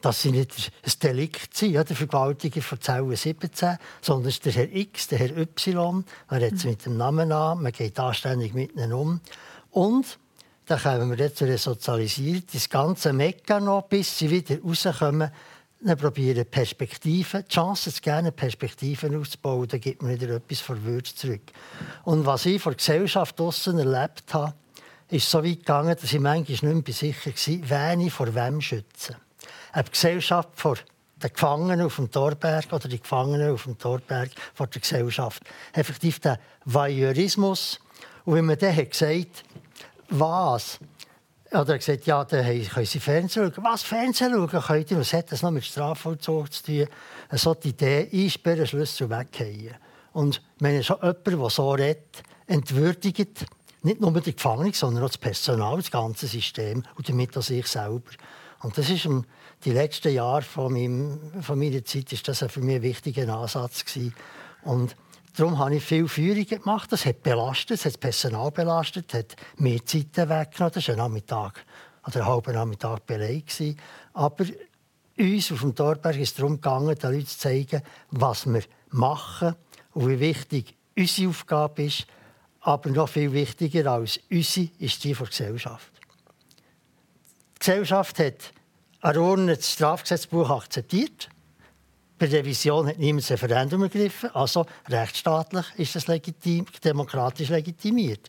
[0.00, 4.44] Dass sie nicht ein Delikt sind, ja, der Vergewaltiger von Zelle 17, sondern es ist
[4.44, 6.04] der Herr X, der Herr Y.
[6.30, 9.20] Man redet mit dem Namen an, man geht anständig mit ihnen um.
[9.70, 10.18] Und
[10.66, 12.42] dann kommen wir jetzt zur Resozialisierung.
[12.52, 15.32] Das ganze Mechanismus, bis sie wieder rauskommen,
[15.80, 20.84] dann probieren Perspektiven, die Chance zu gerne Perspektiven aufzubauen, dann gibt man wieder etwas von
[20.84, 21.52] Würde zurück.
[22.04, 24.54] Und was ich von der Gesellschaft draussen erlebt habe,
[25.08, 28.60] ist so weit gegangen, dass ich manchmal nicht mehr sicher war, wen ich vor wem
[28.60, 29.16] schützen.
[29.72, 30.76] Ob die Gesellschaft vor
[31.22, 35.42] den Gefangenen auf dem Torberg oder die Gefangenen auf dem Torberg vor der Gesellschaft.
[35.72, 37.80] Effektiv der Voyeurismus.
[38.24, 39.44] Und wenn man dann hat gesagt
[40.10, 40.78] was?
[41.50, 43.64] Oder er gesagt, ja, dann können Sie Fernsehen schauen.
[43.64, 44.98] Was, Fernsehen schauen könnt ihr?
[44.98, 46.86] Was hat das noch mit Strafvollzug zu tun?
[47.32, 49.74] So die Idee, einsperren, Schlüssel weggehen.
[50.12, 53.46] Und wenn schon jemand, der so redet, entwürdigt
[53.82, 57.66] nicht nur die Gefangenen, sondern auch das Personal, das ganze System und damit auch sich
[57.66, 58.10] selber.
[58.60, 59.08] Und das ist
[59.64, 63.84] die letzten Jahre von, meinem, von meiner Zeit ist das für mich ein wichtiger Ansatz
[63.84, 64.14] gewesen.
[64.64, 64.96] Und
[65.38, 66.90] darum habe ich viel Führungen gemacht.
[66.92, 70.72] Das hat belastet, das hat das Personal belastet, hat mehr Zeit weggenommen.
[70.74, 71.64] Das war ein Nachmittag
[72.06, 73.76] oder ein halber Nachmittag Beleg.
[74.14, 74.44] Aber
[75.18, 79.54] uns auf dem Torberg ist es darum gegangen, den Leuten zu zeigen, was wir machen
[79.92, 82.06] und wie wichtig unsere Aufgabe ist,
[82.60, 85.92] aber noch viel wichtiger als unsere ist die der Gesellschaft.
[87.54, 88.52] Die Gesellschaft hat
[89.00, 91.28] ein ordentliches Strafgesetzbuch akzeptiert.
[92.18, 94.30] Bei der Revision hat niemand ein Referendum ergriffen.
[94.34, 98.28] Also rechtsstaatlich ist das legitim, demokratisch legitimiert.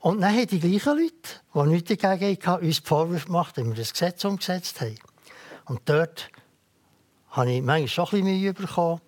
[0.00, 1.12] Und dann haben die gleichen Leute,
[1.54, 4.98] die nichts dagegen hatten, uns Vorwürfe gemacht, wenn wir das Gesetz umgesetzt haben.
[5.66, 6.28] Und dort
[7.30, 9.00] habe ich manchmal schon ein bisschen Mühe bekommen.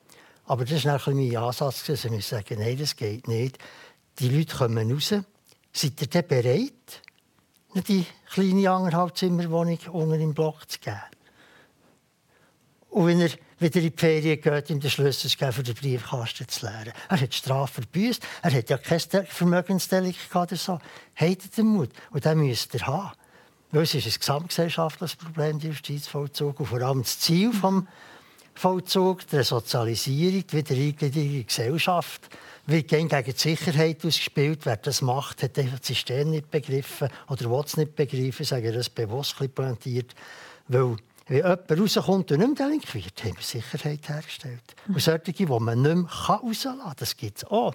[0.46, 3.58] Aber das war ein mein Ansatz, dass wir sagen, nein, das geht nicht
[4.20, 5.14] die Leute kommen raus.
[5.72, 7.02] Seid ihr denn bereit,
[7.88, 11.00] die kleine Anderthalbzimmerwohnung unten im Block zu geben?
[12.90, 15.74] Und wenn er wieder in die Ferien geht, ihm den Schlüssel zu geben, für den
[15.74, 16.92] Briefkasten zu leeren.
[17.08, 18.22] Er hat Strafe verbüßt.
[18.42, 20.80] Er hat ja kein Vermögensdelikt oder so.
[21.14, 21.90] Habt den Mut?
[22.10, 23.12] Und den müsst ihr haben.
[23.72, 26.58] Weil es ist ein gesamtgesellschaftliches Problem, der Justizvollzug.
[26.58, 27.84] Und vor allem das Ziel des
[28.54, 32.28] Vollzugs, die Resozialisierung, die Wiedereingliederung in die Gesellschaft,
[32.66, 34.60] wird gegen die Sicherheit ausgespielt.
[34.64, 38.42] Wer das macht, hat das System nicht begriffen oder will es nicht begreifen.
[38.42, 40.14] Ich sage das bewusst pointiert.
[40.68, 40.96] Weil,
[41.30, 44.74] wenn jemand rauskommt und nicht mehr delinquiert, haben wir Sicherheit hergestellt.
[44.86, 44.94] Mhm.
[44.94, 47.72] Und solche, die man nicht mehr rauslassen kann, das gibt es auch.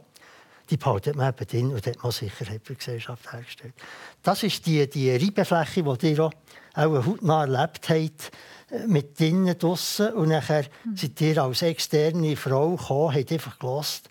[0.69, 3.73] Die behalten man eben drin und hat man Sicherheit für die Gesellschaft hergestellt.
[4.23, 6.33] Das ist die, die Reibefläche, die ihr auch,
[6.73, 8.31] auch hautnah erlebt habt
[8.71, 10.11] äh, mit drinnen draussen.
[10.13, 10.97] Und nachher mhm.
[10.97, 14.09] seid ihr als externe Frau gekommen, habt einfach gelost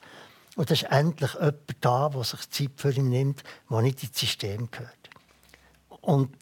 [0.57, 4.19] und es ist endlich jemand da, der sich Zeit für ihn nimmt, der nicht ins
[4.19, 5.11] System gehört.
[6.01, 6.35] Und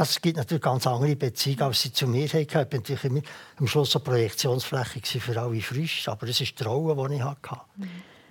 [0.00, 2.38] das gibt natürlich ganz andere Beziehungen, als sie zu mir hatten.
[2.38, 3.20] Ich war natürlich immer
[3.58, 7.60] am Schluss eine Projektionsfläche für alle frisch, aber das ist die Rolle, die ich hatte.
[7.76, 7.88] Mhm.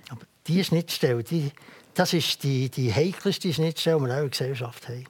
[0.09, 1.51] Aber diese Schnittstelle, die,
[1.93, 5.05] das ist die, die heikelste Schnittstelle, die wir auch in der Gesellschaft haben.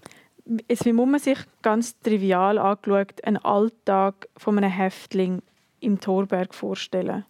[0.67, 5.41] Es wie muss man sich ganz trivial angeschaut einen Alltag von einem Häftling
[5.79, 7.23] im Torberg vorstellen?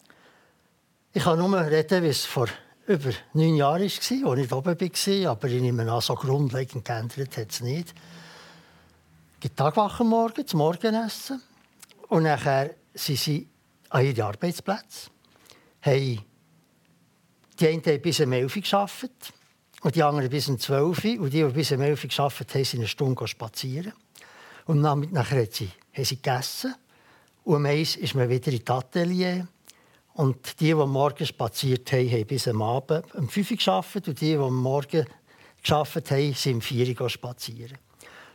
[1.14, 2.48] Ich kann nur reden, wie es vor
[2.88, 5.32] über neun Jahren war, als ich oben war.
[5.32, 7.94] Aber ich nehme an, so grundlegend geändert hat es nicht.
[9.42, 11.42] Die Tagwache morgen, zum Morgenessen.
[12.10, 13.48] Und nachher sind sie
[13.90, 15.12] an ihren Arbeitsplätzen.
[15.82, 16.26] Haben
[17.58, 19.34] die einen haben bis um 11 Uhr gearbeitet
[19.82, 21.20] und die anderen bis um 12 Uhr.
[21.22, 23.94] Und die, die bis um 11 Uhr gearbeitet haben, sind eine Stunde spazieren.
[24.66, 26.76] Und nachher haben sie, haben sie gegessen.
[27.46, 29.48] Und um eins ist man wieder in das Atelier.
[30.16, 34.08] Und die, die Morgen spaziert haben, haben bis am Abend um 5 Uhr gearbeitet.
[34.10, 35.06] Und die, die am Morgen
[35.64, 37.78] gearbeitet haben, sind um 4 Uhr spazieren.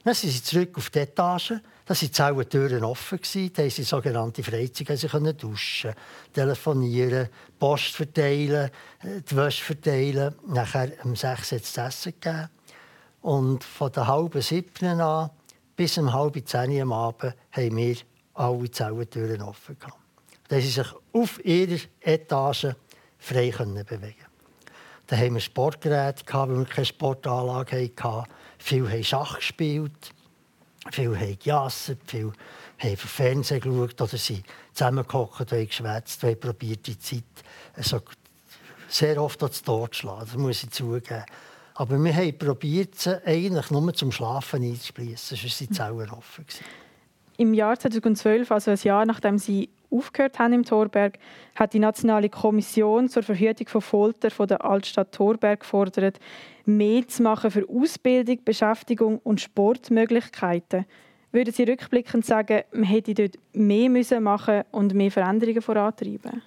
[0.04, 1.54] Dann sind sie zurück auf die Etage.
[1.86, 3.18] Da waren die Zellentüren offen.
[3.52, 4.98] Da haben sie sogenannte Freizeit.
[4.98, 5.94] Sie können duschen,
[6.32, 8.70] telefonieren, Post verteilen,
[9.02, 10.34] äh, die Wäsche verteilen.
[10.46, 12.48] Nachher um 6 Uhr es Essen gegeben.
[13.22, 15.30] Und von der halben siebten an
[15.76, 17.96] bis um halb zehn am Abend haben wir
[18.34, 20.04] alle Zellentüren offen gehabt
[20.48, 22.68] dass sie sich auf ihrer Etage
[23.18, 24.26] frei bewegen
[25.06, 28.30] Dann hatten wir Sportgeräte, weil wir keine Sportanlage hatten.
[28.66, 30.14] Viele haben Schach gespielt,
[30.90, 32.32] viele haben gejasset, viele
[32.78, 37.24] haben Fernsehen geschaut oder sind zusammengehockt und geschwätzt haben probiert, die Zeit
[37.74, 38.00] also
[38.88, 40.20] sehr oft zu Tod zu schlagen.
[40.20, 41.24] Das muss ich zugeben.
[41.74, 45.36] Aber wir haben probiert, sie eigentlich nur zum Schlafen einzuschließen.
[45.36, 46.46] Sonst waren die Zellen offen.
[47.36, 51.18] Im Jahr 2012, also ein Jahr nachdem sie aufgehört haben im Thorberg,
[51.54, 56.18] hat die Nationale Kommission zur Verhütung von Folter von der Altstadt Thorberg gefordert,
[56.64, 60.86] mehr zu machen für Ausbildung, Beschäftigung und Sportmöglichkeiten.
[61.32, 66.42] Würden Sie rückblickend sagen, man hätte dort mehr müssen machen und mehr Veränderungen vorantreiben?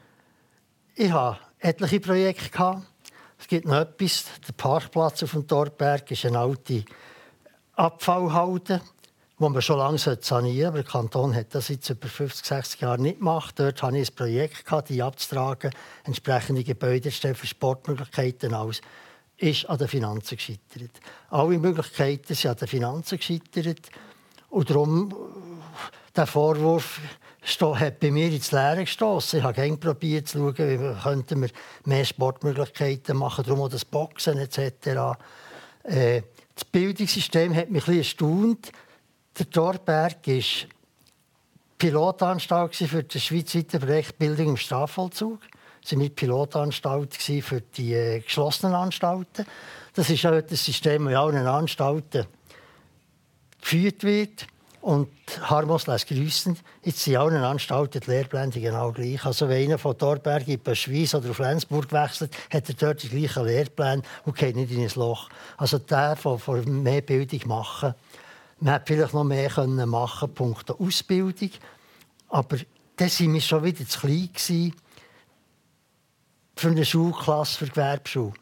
[0.96, 2.82] Ich hatte etliche Projekte.
[3.40, 4.26] Es gibt noch etwas.
[4.48, 6.84] Der Parkplatz auf dem Thorberg ist eine alte
[7.76, 8.82] Abfallhalde
[9.40, 10.72] wo man schon lange sanieren sollte.
[10.72, 13.60] Der Kanton hat das jetzt über 50, 60 Jahre nicht gemacht.
[13.60, 15.72] Dort hatte ich ein Projekt, gehabt, die abzutragen,
[16.06, 18.82] entsprechende Gebäude stellen für Sportmöglichkeiten alles
[19.40, 21.00] ist an den Finanzen gescheitert.
[21.30, 23.90] Alle Möglichkeiten sind an den Finanzen gescheitert.
[24.50, 25.14] Und darum,
[26.16, 27.00] der Vorwurf
[27.62, 29.40] hat bei mir ins Leere gestoßen.
[29.40, 31.50] Ich habe gerne probiert zu schauen, wie wir könnten wir
[31.86, 35.18] mehr Sportmöglichkeiten machen, darum auch das Boxen etc.
[35.84, 36.24] Äh,
[36.56, 38.72] das Bildungssystem hat mich ein bisschen erstaunt.
[39.38, 40.44] Der Thorberg war
[41.78, 45.40] Pilotanstalt für das schweizweite Projekt Bildung im Strafvollzug.
[45.84, 49.46] Sie waren Pilotanstalt für die äh, geschlossenen Anstalten.
[49.94, 52.26] Das ist auch das System, das in allen Anstalten
[53.62, 54.48] geführt wird.
[54.82, 55.10] Und
[55.42, 56.58] Harmos lässt grüßen.
[56.84, 59.24] Jetzt sind in allen Anstalten die Lehrpläne genau gleich.
[59.24, 63.10] Also wenn einer von Thorberg in Schweiz oder auf Lenzburg wechselt, hat er dort die
[63.10, 65.30] gleichen Lehrpläne und geht nicht in ein Loch.
[65.58, 67.94] Also der von mehr Bildung machen
[68.60, 71.52] man hätte vielleicht noch mehr machen können, Punkte Ausbildung.
[72.30, 72.58] Aber
[72.96, 74.74] dann waren wir schon wieder zu klein
[76.56, 78.34] für eine Schulklasse, für Gewerbeschule.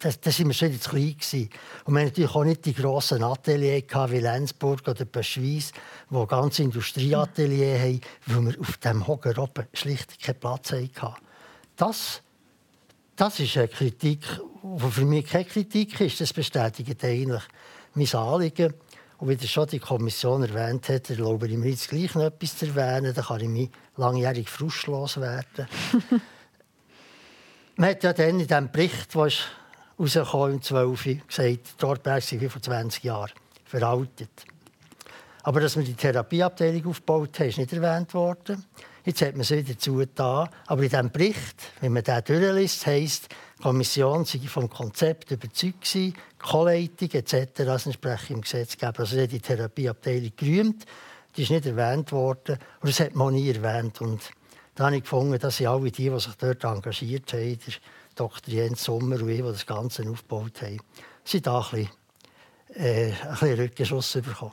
[0.00, 1.50] Da waren wir schon wieder zu klein.
[1.84, 5.72] Und wir hatten natürlich auch nicht die grossen Ateliers wie Lenzburg oder Beschweiz,
[6.10, 11.14] die ganze Industrieateliers haben, weil wir auf dem Hocker oben schlicht keinen Platz hatten.
[11.76, 12.22] Das,
[13.14, 14.20] das ist eine Kritik,
[14.62, 16.20] die für mich keine Kritik ist.
[16.20, 17.42] Das bestätigt eigentlich
[17.94, 18.74] mein Anliegen.
[19.18, 22.66] Und wie schon die Kommission erwähnt hat, erlaube ich mir jetzt gleich noch etwas zu
[22.66, 23.12] erwähnen.
[23.14, 25.68] Da kann ich mich langjährig frustlos werden.
[27.76, 29.30] Man hat ja dann in diesem Bericht, der
[29.98, 31.26] rausgekommen im 12.
[31.26, 33.32] gesagt, Thorberg sei wie vor 20 Jahren
[33.64, 34.30] veraltet.
[35.42, 38.64] Aber dass man die Therapieabteilung aufgebaut hat, ist nicht erwähnt worden.
[39.04, 40.48] Jetzt hat man es wieder zugetan.
[40.66, 43.28] Aber in diesem Bericht, wenn man den durchliest, heisst,
[43.60, 47.50] die Kommission sei vom Konzept überzeugt gewesen, Co-Leitung etc.
[47.56, 49.00] Das entsprechend im Gesetzgeber.
[49.00, 50.86] Also die Therapieabteilung gerühmt.
[51.36, 54.00] Die ist nicht erwähnt worden und das hat man nie erwähnt.
[54.00, 54.30] Und
[54.74, 57.74] da habe ich gefunden, dass sie alle die, die sich dort engagiert haben, der
[58.14, 58.54] Dr.
[58.54, 60.78] Jens Sommer und ich, die das Ganze aufgebaut haben,
[61.22, 61.88] sind da ein bisschen,
[62.74, 64.52] äh, ein bisschen Rückenschuss bekommen.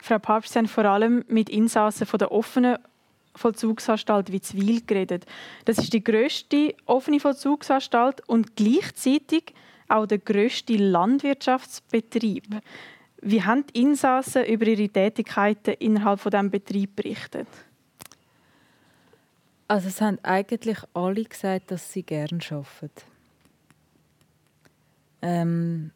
[0.00, 2.78] Frau Papst, Sie haben vor allem mit Insassen von der offenen
[3.36, 5.26] Vollzugsanstalt Witzwil geredet.
[5.64, 9.54] Das ist die grösste offene Vollzugsanstalt und gleichzeitig
[9.88, 12.44] auch der grösste Landwirtschaftsbetrieb.
[13.22, 17.48] Wie haben die Insassen über ihre Tätigkeiten innerhalb von diesem Betrieb berichtet?
[19.68, 22.90] Also es haben eigentlich alle gesagt, dass sie gerne arbeiten.
[25.22, 25.90] Ähm,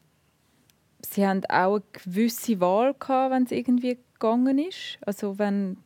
[1.08, 4.98] sie haben auch eine gewisse Wahl gehabt, wenn es irgendwie gegangen ist.
[5.02, 5.76] Also wenn,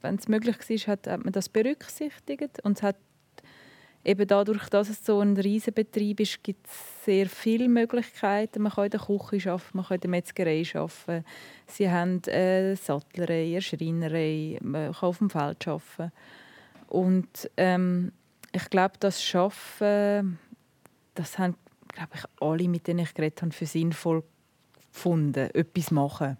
[0.00, 2.96] wenn es möglich war, hat, hat man das berücksichtigt und hat
[4.04, 8.62] eben dadurch, dass es so ein Riesenbetrieb ist, gibt es sehr viele Möglichkeiten.
[8.62, 11.24] Man kann in der Küche arbeiten, man kann in der Metzgerei arbeiten.
[11.66, 16.12] Sie haben eine Sattlerei, eine Schreinerei, man kann auf dem Feld arbeiten.
[16.88, 18.12] Und ähm,
[18.52, 20.38] ich glaube, das Schaffen,
[21.14, 21.54] das haben
[21.92, 24.22] glaube ich, alle, mit denen ich geredet habe, für sinnvoll
[24.92, 26.36] gefunden, etwas machen.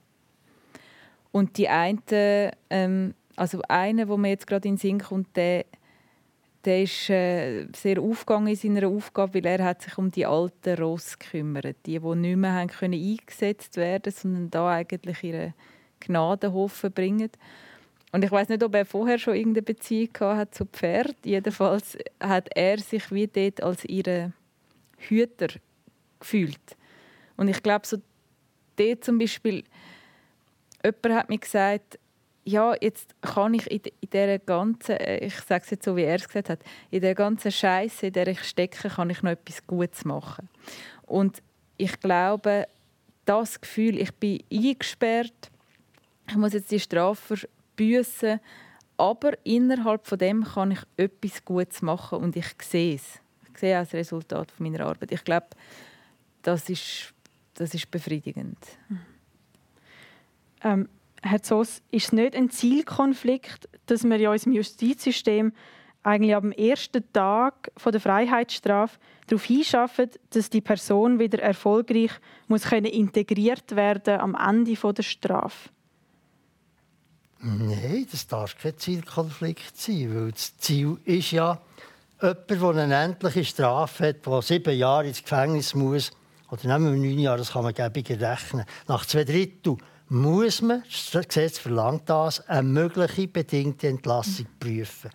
[1.33, 5.65] Und die eine, ähm, also einer, wo mir jetzt gerade in den Sinn kommt, der,
[6.65, 10.75] der ist äh, sehr aufgegangen in seiner Aufgabe, weil er hat sich um die alten
[10.75, 15.55] Ross gekümmert, die, die nicht mehr haben können eingesetzt werden, sondern da eigentlich ihre
[16.01, 17.31] Gnadenhof bringen.
[18.13, 21.15] Und ich weiß nicht, ob er vorher schon irgendeine Beziehung hat zu Pferd.
[21.25, 24.33] Jedenfalls hat er sich wie dort als ihre
[24.99, 25.49] Hüter
[26.19, 26.77] gefühlt.
[27.37, 27.99] Und ich glaube, so
[28.77, 29.65] dort zum Beispiel
[30.85, 31.99] jemand hat mir gesagt,
[32.45, 36.03] ja, jetzt kann ich in, in dieser ganzen, äh, ich sage es jetzt so, wie
[36.03, 39.33] er es gesagt hat, in der ganzen Scheiße, in der ich stecke, kann ich noch
[39.33, 40.49] etwas Gutes machen.
[41.07, 41.43] Und
[41.77, 42.67] ich glaube,
[43.25, 45.51] das Gefühl, ich bin eingesperrt,
[46.29, 47.37] ich muss jetzt die Strafe
[47.77, 48.41] büßen,
[48.97, 53.21] aber innerhalb von dem kann ich etwas Gutes machen und ich sehe es.
[53.53, 55.13] Ich sehe auch das Resultat meiner Arbeit.
[55.13, 55.49] Ich glaube,
[56.43, 57.15] das ist,
[57.55, 58.59] das ist befriedigend.
[58.89, 59.10] Mhm.
[60.63, 60.89] Ähm,
[61.23, 65.53] Herr Zoss, ist es nicht ein Zielkonflikt, dass wir in unserem Justizsystem
[66.03, 72.13] eigentlich am ersten Tag der Freiheitsstrafe darauf hinschaffen, dass die Person wieder erfolgreich
[72.49, 75.71] muss können integriert werden am Ende der Strafe?
[77.43, 81.61] Nein, das darf kein Zielkonflikt sein, weil das Ziel ist ja,
[82.21, 86.11] jemand, der eine endliche Strafe hat, der sieben Jahre ins Gefängnis muss,
[86.51, 89.77] oder nehmen wir neun Jahre, das kann man gäbiger rechnen, nach zwei Drittel
[90.11, 90.83] muss man,
[91.13, 95.11] das Gesetz verlangt das, eine mögliche bedingte Entlassung prüfen.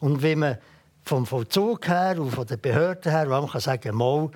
[0.00, 0.58] Und wenn man
[1.02, 4.30] vom Vollzug her und von den Behörden her man kann sagen, mal,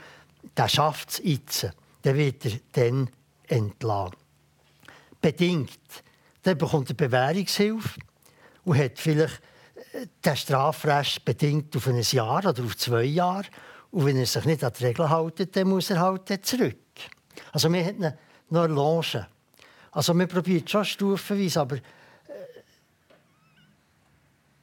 [0.56, 1.70] der schafft es jetzt,
[2.02, 3.10] dann wird er dann
[3.46, 4.16] entlassen.
[5.20, 5.78] Bedingt.
[6.42, 8.00] Dann bekommt er Bewährungshilfe
[8.64, 9.42] und hat vielleicht
[9.92, 13.44] äh, den Strafrecht bedingt auf ein Jahr oder auf zwei Jahre.
[13.90, 16.76] Und wenn er sich nicht an die Regeln hält, dann muss er halt zurück.
[17.52, 19.26] Also wir haben eine Longe.
[19.92, 21.80] Also wir probieren schon stufenweise, aber äh,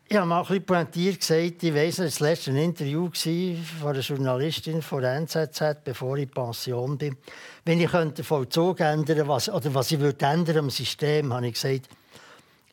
[0.08, 4.00] ich habe mal ein bisschen pointiert gesagt, ich weiss nicht, das letzte Interview von einer
[4.00, 7.18] Journalistin von der NZZ, bevor ich in Pension bin.
[7.64, 11.54] Wenn ich den Vollzug ändern was, oder was ich würde ändern am System, habe ich
[11.54, 11.90] gesagt,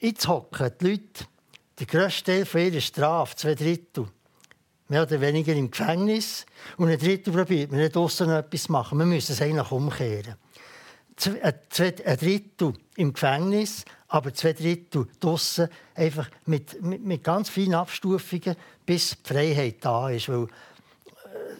[0.00, 1.24] jetzt hocken die Leute,
[1.78, 4.08] der grösste Teil ihrer Strafe, zwei Drittel,
[4.88, 6.44] mehr oder weniger im Gefängnis
[6.76, 8.98] und ein Drittel probiert man nicht draussen etwas zu machen.
[8.98, 10.34] Wir müssen es eigentlich umkehren.
[11.42, 18.56] Ein Drittel im Gefängnis, aber zwei Drittel draussen, einfach mit, mit, mit, ganz vielen Abstufungen,
[18.84, 20.28] bis die Freiheit da ist.
[20.28, 20.48] Weil äh,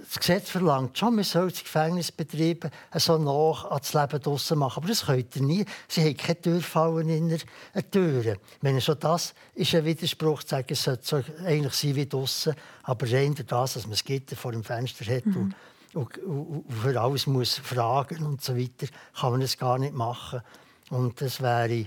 [0.07, 4.79] das Gesetz verlangt schon, man soll das Gefängnisbetrieb so nach an das Leben draussen machen.
[4.79, 5.65] Aber das könnt ihr nie.
[5.89, 8.37] Sie haben keine Türfallen in der Tür.
[8.61, 12.55] Wenn schon das ist ein Widerspruch, zu sagen, es sollte so eigentlich sein wie draussen,
[12.83, 15.55] aber rein durch das, dass man es Gitter vor dem Fenster hat mhm.
[15.95, 20.43] Und, und, für alles muss fragen und so weiter, kann man es gar nicht machen.
[20.91, 21.87] Und das wäre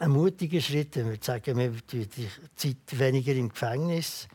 [0.00, 2.08] ein mutiger Schritt, wenn wir sagen, wir die
[2.56, 4.28] Zeit weniger im Gefängnis,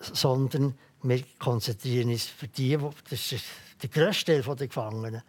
[0.00, 3.44] sondern wir konzentrieren uns für die, das ist
[3.82, 5.22] der grösste Teil der Gefangenen,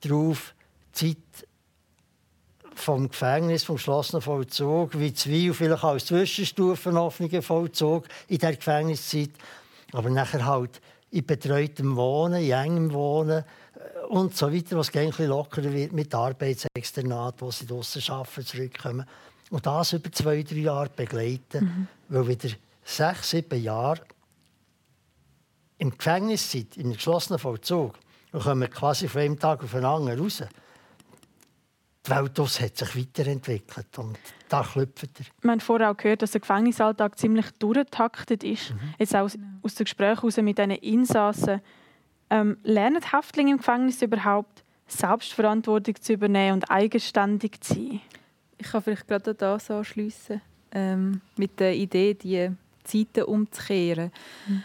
[0.00, 0.54] darauf,
[1.00, 1.48] die Zeit
[2.74, 9.30] vom Gefängnis, vom geschlossenen Vollzug, wie Zwiel vielleicht als Zwischenstufen offenen Vollzug in der Gefängniszeit,
[9.92, 10.80] aber nachher halt
[11.10, 13.44] in betreutem Wohnen, in engem Wohnen,
[14.08, 19.06] und so weiter, was ein lockerer wird mit Arbeitsexternat, wo sie draussen arbeiten, zurückkommen.
[19.50, 21.88] Und das über zwei, drei Jahre begleiten, mhm.
[22.08, 22.48] weil wieder
[22.84, 24.00] sechs, sieben Jahre
[25.78, 27.98] im Gefängnis sind, im geschlossenen Vollzug,
[28.32, 30.42] und kommen quasi von einem Tag auf den anderen raus.
[32.08, 35.26] Die Welt hat sich weiterentwickelt und da klopft er.
[35.42, 38.70] Wir haben vorher auch gehört, dass der Gefängnisalltag ziemlich durchgetaktet ist.
[38.70, 38.94] Mhm.
[38.98, 39.28] Jetzt auch
[39.62, 41.60] aus dem Gespräch mit diesen Insassen
[42.30, 48.00] ähm, lernen Häftlinge im Gefängnis überhaupt, Selbstverantwortung zu übernehmen und eigenständig zu sein?
[48.56, 50.40] Ich kann vielleicht gerade das anschliessen,
[50.72, 52.50] ähm, mit der Idee, die
[52.84, 54.10] Zeiten umzukehren.
[54.46, 54.62] Mhm.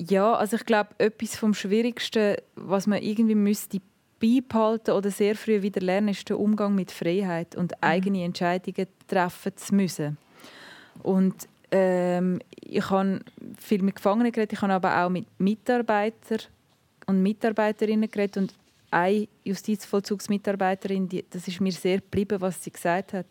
[0.00, 3.80] Ja, also ich glaube, etwas vom Schwierigsten, was man irgendwie müsste
[4.20, 7.78] beibehalten oder sehr früh wieder lernen, ist der Umgang mit Freiheit und mhm.
[7.80, 10.18] eigene Entscheidungen treffen zu müssen.
[11.02, 11.34] Und
[11.70, 13.20] ähm, ich habe
[13.58, 16.40] viel mit Gefangenen geredet, ich habe aber auch mit Mitarbeitern
[17.06, 18.54] und Mitarbeiterinnen geredet und
[18.90, 23.26] eine Justizvollzugsmitarbeiterin, die, das ist mir sehr geblieben, was sie gesagt hat.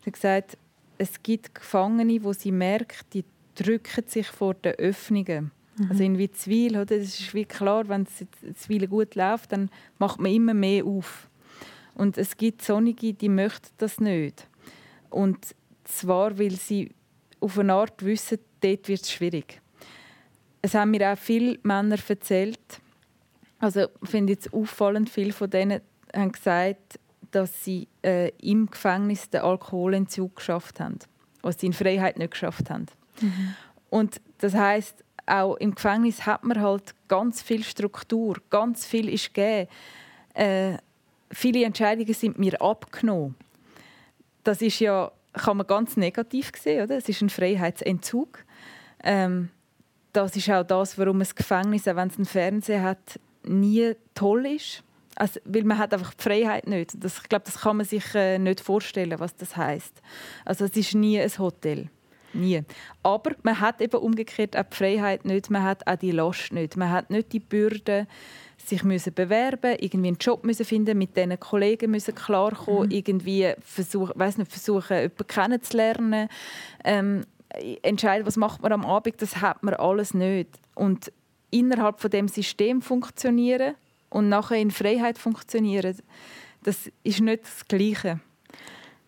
[0.00, 0.58] Sie hat gesagt,
[0.98, 5.52] es gibt Gefangene, wo sie merkt, die drücken sich vor den Öffnungen.
[5.76, 5.90] Mhm.
[5.90, 6.84] Also in Witzwil, oder?
[6.98, 11.28] Das ist wie klar, wenn es Witzwil gut läuft, dann macht man immer mehr auf.
[11.94, 14.46] Und es gibt Sonnige, die möchten das nicht.
[15.10, 15.54] Und
[15.84, 16.90] zwar, weil sie
[17.40, 19.60] auf eine Art wissen, dort wird es schwierig.
[20.62, 22.80] Es haben mir auch viele Männer erzählt,
[23.58, 25.80] also finde ich auffallend, viele von denen
[26.14, 26.98] haben gesagt,
[27.30, 30.98] dass sie äh, im Gefängnis den Alkoholentzug geschafft haben,
[31.42, 32.86] was sie in Freiheit nicht geschafft haben.
[33.20, 33.54] Mhm.
[33.88, 39.32] Und das heißt, auch im Gefängnis hat man halt ganz viel Struktur, ganz viel ist
[39.32, 39.68] gegeben.
[40.34, 40.78] Äh,
[41.30, 43.36] viele Entscheidungen sind mir abgenommen.
[44.44, 46.96] Das ist ja, kann man ganz negativ sehen, oder?
[46.96, 48.44] Es ist ein Freiheitsentzug.
[49.04, 49.50] Ähm,
[50.12, 54.46] das ist auch das, warum ein Gefängnis, auch wenn es einen Fernseher hat, nie toll
[54.46, 54.82] ist.
[55.14, 56.92] Also, weil man hat einfach die Freiheit nicht.
[57.02, 60.02] Das, ich glaube, das kann man sich äh, nicht vorstellen, was das heißt.
[60.44, 61.88] Also es ist nie ein Hotel.
[62.34, 62.62] Nie.
[63.02, 66.76] Aber man hat eben umgekehrt auch die Freiheit nicht, man hat auch die Last nicht.
[66.76, 68.06] Man hat nicht die Bürde,
[68.64, 72.90] sich müssen bewerben, irgendwie einen Job müssen finden, mit diesen Kollegen müssen klarkommen, mhm.
[72.90, 76.28] irgendwie versuchen, weiß nicht, versuchen, jemanden kennenzulernen,
[76.84, 77.24] ähm,
[77.82, 80.48] entscheiden, was macht man am Abend, das hat man alles nicht.
[80.74, 81.12] Und
[81.50, 83.74] innerhalb von dem System funktionieren
[84.10, 85.96] und nachher in Freiheit funktionieren,
[86.62, 88.20] das ist nicht das Gleiche.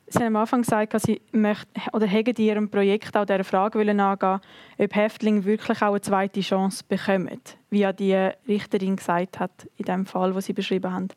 [0.06, 3.78] Sie haben am Anfang gesagt, Sie möchten, oder haben in Ihrem Projekt auch dieser Frage
[3.80, 4.40] angehen
[4.78, 7.40] ob Häftlinge wirklich auch eine zweite Chance bekommen,
[7.70, 8.14] wie die
[8.46, 11.08] Richterin gesagt hat, in dem Fall, wo Sie beschrieben haben.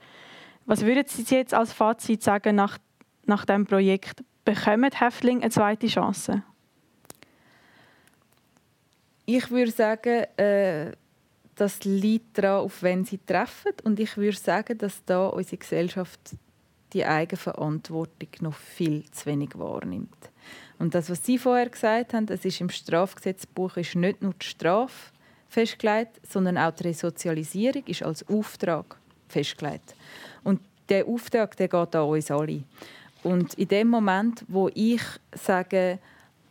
[0.65, 2.77] Was würden Sie jetzt als Fazit sagen nach,
[3.25, 4.23] nach diesem Projekt?
[4.47, 6.41] bekommen Häftlinge eine zweite Chance?
[9.25, 10.93] Ich würde sagen, äh,
[11.55, 13.73] das liegt daran, auf wen sie treffen.
[13.83, 16.19] Und ich würde sagen, dass da unsere Gesellschaft
[16.93, 20.31] die Eigenverantwortung noch viel zu wenig wahrnimmt.
[20.79, 24.45] Und das, was Sie vorher gesagt haben, es ist im Strafgesetzbuch ist nicht nur die
[24.45, 25.11] Strafe
[25.49, 29.95] festgelegt, sondern auch die Resozialisierung ist als Auftrag festgelegt.
[30.43, 32.63] Und der Auftrag der geht an uns alle.
[33.23, 35.01] Und in dem Moment, wo ich
[35.33, 35.99] sage,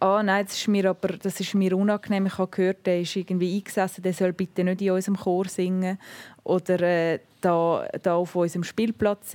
[0.01, 3.17] ah nein, das ist mir aber das ist mir unangenehm, ich habe gehört, der ist
[3.17, 5.99] irgendwie eingesessen, der soll bitte nicht in unserem Chor singen
[6.45, 9.35] oder äh, da, da auf unserem Spielplatz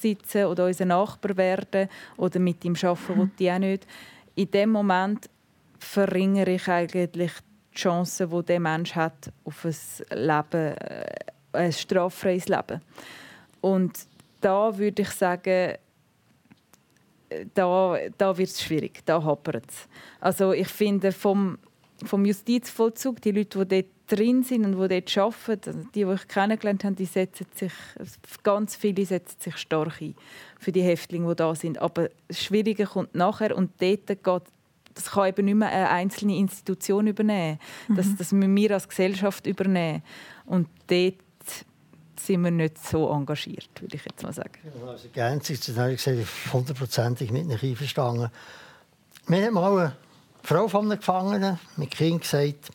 [0.00, 3.30] sitzen oder unser Nachbar werden oder mit ihm arbeiten, mhm.
[3.38, 3.86] die auch nicht.
[4.34, 5.28] In dem Moment
[5.78, 7.32] verringere ich eigentlich
[7.72, 9.74] die Chancen, die der Mensch hat auf ein
[10.18, 11.06] Leben, äh,
[11.52, 12.80] ein straffreies Leben.
[13.60, 14.06] Und
[14.40, 15.74] da würde ich sagen,
[17.54, 19.88] da, da wird es schwierig, da hapert es.
[20.20, 21.58] Also ich finde, vom,
[22.04, 26.12] vom Justizvollzug, die Leute, die dort drin sind und die dort arbeiten, also die, die
[26.12, 27.72] ich kennengelernt habe, die setzen sich,
[28.42, 30.14] ganz viele setzen sich stark ein
[30.58, 31.78] für die Häftlinge, die da sind.
[31.78, 34.42] Aber das Schwierige kommt nachher und dort geht
[34.96, 37.58] das kann eben nicht mehr eine einzelne Institution übernehmen.
[37.88, 38.16] Das, mhm.
[38.16, 40.02] das müssen wir als Gesellschaft übernehmen.
[40.46, 41.16] Und dort
[42.18, 44.58] sind wir nicht so engagiert, würde ich jetzt mal sagen.
[44.64, 46.18] Ja, also ergänzend zu dem gesagt,
[46.50, 48.30] hundertprozentig mit nicht einverstanden.
[49.26, 49.96] Mir hat mal eine
[50.42, 52.70] Frau von einem Gefangenen mit Kind gesagt,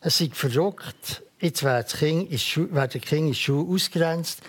[0.00, 4.40] es sei verrückt, jetzt wird das Kind in der Kind die Schule ausgrenzt,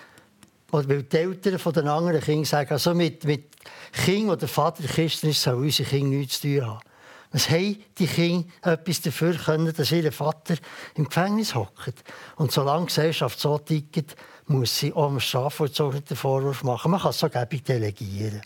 [0.72, 3.46] weil die Eltern den anderen Kindern sagen, also mit, mit
[3.92, 6.80] Kindern, wo der Vater Christen ist, soll unsere Kinder nichts zu tun haben.
[7.34, 10.56] Was haben die Kinder etwas dafür können, dass ihr Vater
[10.96, 12.04] im Gefängnis hockt?
[12.36, 14.16] Und solange die Gesellschaft so tickt,
[14.48, 16.92] muss sie auch dem Strafvollzug den Vorwurf machen.
[16.92, 18.42] Man kann es so gäbig delegieren.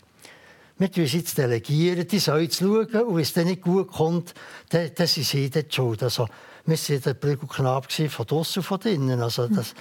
[0.78, 4.34] Wir tun jetzt delegieren, die sollen jetzt schauen und wenn es dann nicht gut kommt,
[4.68, 6.02] dann, dann sind sie die schuld.
[6.02, 6.28] Also,
[6.66, 9.20] wir waren der Prügelknabe von draussen und von drinnen.
[9.20, 9.74] Also, das,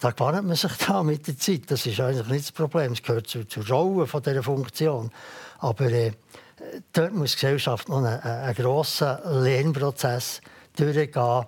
[0.00, 1.70] da gewöhnt man sich da mit der Zeit.
[1.70, 2.92] Das ist eigentlich nicht das Problem.
[2.92, 5.10] Es gehört zur, zur Rolle von dieser Funktion.
[5.58, 6.12] Aber äh,
[6.92, 10.40] dort muss die Gesellschaft noch einen, einen grossen Lernprozess
[10.76, 11.46] durchgehen.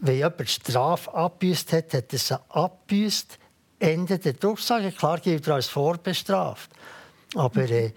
[0.00, 3.38] Wenn jemand Strafe abgebüßt hat, hat er sie abgebüßt,
[3.80, 4.92] Ende der Durchsage.
[4.92, 6.70] Klar gilt er als vorbestraft.
[7.34, 7.92] Aber äh,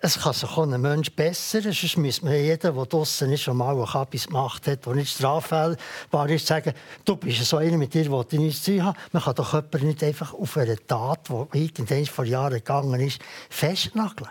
[0.00, 1.62] es kann sich auch ein Mensch bessern.
[1.62, 5.78] Sonst müsste man jeder, der draußen ist, schon mal etwas gemacht hat, der nicht straffällig
[6.28, 6.72] ist, sagen,
[7.04, 8.96] du bist so einer mit dir, der nichts zu hat.
[9.12, 13.20] Man kann doch jemanden nicht einfach auf eine Tat, die irgendwann vor Jahren gegangen ist,
[13.50, 14.30] festnageln.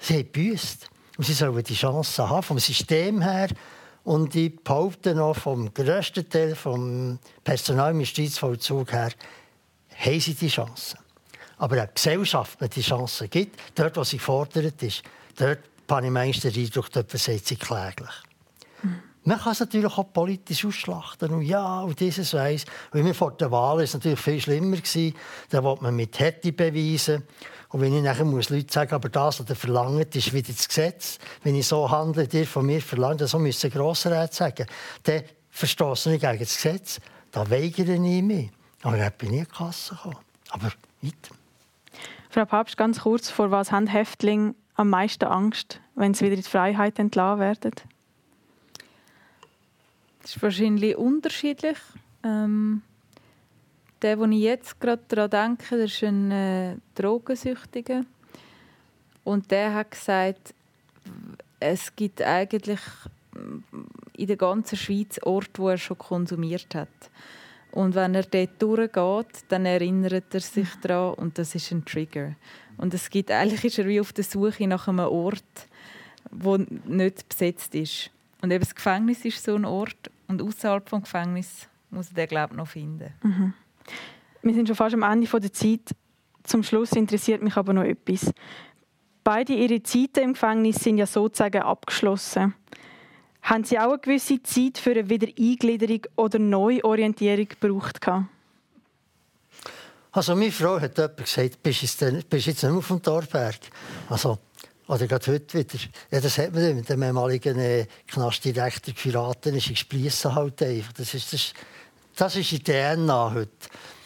[0.00, 0.88] Sie haben gebüßt.
[1.16, 3.48] Und sie sollen die Chance haben, vom System her.
[4.04, 9.10] Und ich behaupte noch, vom grössten Teil vom Personal im Justizvollzug her,
[9.96, 10.96] haben sie die Chance.
[11.58, 15.02] Aber eine Gesellschaft, die die Chance gibt, dort, wo sie gefordert ist,
[15.36, 18.10] dort habe ich meistens den Eindruck, dort sagt sie kläglich.
[18.82, 19.02] Mhm.
[19.24, 21.30] Man kann es natürlich auch politisch ausschlachten.
[21.30, 22.64] Und ja, und dieses eins.
[22.92, 25.14] Weil mir vor der Wahl ist es natürlich viel schlimmer gewesen.
[25.50, 27.24] Da wollte man mit Härte beweisen.
[27.68, 30.66] Und wenn ich nachher muss Leute sagen, aber das, was ihr verlangt, ist wieder das
[30.66, 31.18] Gesetz.
[31.42, 34.66] Wenn ich so handle, dir von mir verlangt, so müssen Grossräte sagen,
[35.02, 36.98] dann verstoße ich gegen das Gesetz.
[37.30, 38.50] Da weigere ich mich.
[38.82, 40.16] Aber ich bin nie in die Kasse gekommen.
[40.48, 41.34] Aber weiter.
[42.38, 46.42] Frau Papst, ganz kurz, vor was haben Häftlinge am meisten Angst, wenn sie wieder in
[46.42, 47.72] die Freiheit entlassen werden?
[50.22, 51.78] Das ist wahrscheinlich unterschiedlich.
[52.22, 52.82] Ähm,
[54.02, 58.02] der, wo ich jetzt gerade daran denke, das ist ein äh, Drogensüchtiger.
[59.24, 60.54] Und der hat gesagt,
[61.58, 62.80] es gibt eigentlich
[64.12, 66.88] in der ganzen Schweiz Orte, wo er schon konsumiert hat.
[67.72, 72.34] Und wenn er dort durchgeht, dann erinnert er sich daran und das ist ein Trigger.
[72.76, 75.68] Und es gibt, eigentlich ist er wie auf der Suche nach einem Ort,
[76.30, 78.10] wo nicht besetzt ist.
[78.40, 82.28] Und eben das Gefängnis ist so ein Ort und außerhalb des Gefängnisses muss er den,
[82.28, 83.12] glaube ich, noch finden.
[83.22, 83.54] Mhm.
[84.42, 85.94] Wir sind schon fast am Ende der Zeit.
[86.44, 88.32] Zum Schluss interessiert mich aber noch etwas.
[89.24, 92.54] Beide ihre Zeiten im Gefängnis sind ja sozusagen abgeschlossen.
[93.48, 97.98] Haben Sie auch eine gewisse Zeit für eine Wiedereingliederung oder Neuorientierung gebraucht?
[100.12, 103.56] Also meine Frau hat jemand gesagt, bist du jetzt nicht mehr auf dem Torberg?
[104.10, 104.36] Also,
[104.86, 105.78] oder gerade heute wieder.
[106.10, 110.92] Ja, das hat man mit dem ehemaligen äh, Knastdirektor geraten, ist gespliessen halt einfach.
[110.92, 111.54] Das ist, das,
[112.16, 113.50] das ist die DNA heute.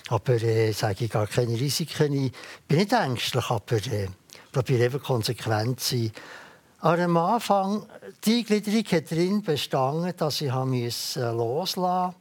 [0.09, 2.13] Aber äh, sage ich gar keine Risiken.
[2.13, 2.33] Ich
[2.69, 4.07] bin nicht ängstlich, aber äh,
[4.53, 6.13] probiere eben konsequent zu sein.
[6.83, 7.87] Aber am Anfang,
[8.25, 12.15] die Eingliederung hat darin bestanden, dass ich loslassen musste.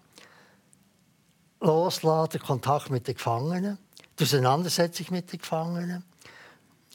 [1.60, 3.78] Loslassen, den Kontakt mit den Gefangenen,
[4.18, 6.04] die Auseinandersetzung mit den Gefangenen.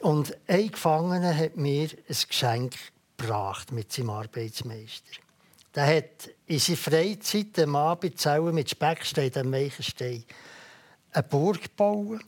[0.00, 2.74] Und ein Gefangener hat mir ein Geschenk
[3.16, 5.12] gebracht mit seinem Arbeitsmeister.
[5.74, 10.24] Der hat in seiner Freizeit am Abend mit Speckstein, dem Weichenstein,
[11.12, 12.20] eine Burg gebaut.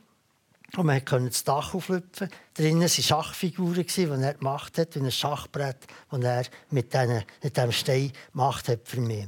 [0.77, 2.29] Und man konnte das Dach auflüpfen.
[2.53, 8.11] Drinnen waren Schachfiguren, die er gemacht hat, wie ein Schachbrett, das er mit, diesem Stein
[8.31, 9.27] gemacht hat für mich.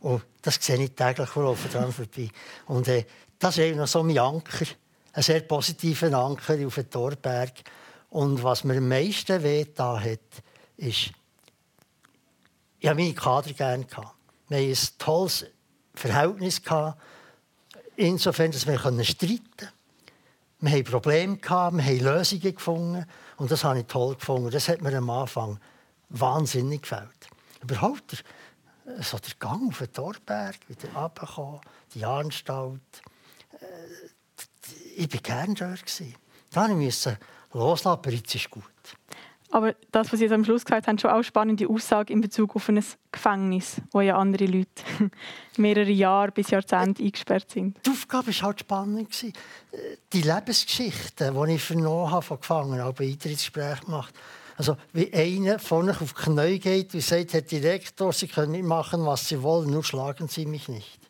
[0.00, 2.30] Und das sehe ich täglich dran vorbei.
[2.66, 3.04] Und äh,
[3.38, 4.66] das ist noch so mein Anker,
[5.12, 7.52] ein sehr positiver Anker auf dem Torberg.
[8.10, 10.20] Und was mir am meisten weh hat,
[10.76, 11.12] ist,
[12.80, 14.16] ich habe meine Kader gerne gehabt.
[14.48, 15.46] Wir hatten ein tolles
[15.94, 16.60] Verhältnis
[17.96, 19.68] insofern, dass wir streiten konnten.
[20.64, 23.04] Wir hatten Probleme, wir haben Lösungen gefunden
[23.36, 24.48] und das habe ich toll gefunden.
[24.48, 25.58] Das hat mir am Anfang
[26.08, 27.08] wahnsinnig gefällt.
[27.64, 31.60] Überhaupt der, so der Gang auf den Torberg, wieder runterkommen,
[31.92, 32.80] die Anstalt.
[33.58, 33.66] Äh,
[34.98, 35.82] ich war gerne dort.
[36.52, 38.62] Da musste ich loslassen, aber jetzt ist gut.
[39.52, 42.56] Aber das, was Sie jetzt am Schluss gesagt haben, schon auch spannende Aussage in Bezug
[42.56, 42.82] auf ein
[43.12, 44.82] Gefängnis, wo ja andere Leute
[45.58, 47.78] mehrere Jahre bis Jahrzehnte eingesperrt sind.
[47.84, 49.14] Die Aufgabe war halt spannend.
[50.12, 54.14] Die Lebensgeschichten, die ich vernommen habe von Gefangenen, auch bei Eintrittsgesprächen gemacht
[54.56, 59.04] also wie einer vorne auf die Knie geht und sagt, Herr Direktor, Sie können mitmachen,
[59.04, 61.00] was Sie wollen, nur schlagen Sie mich nicht.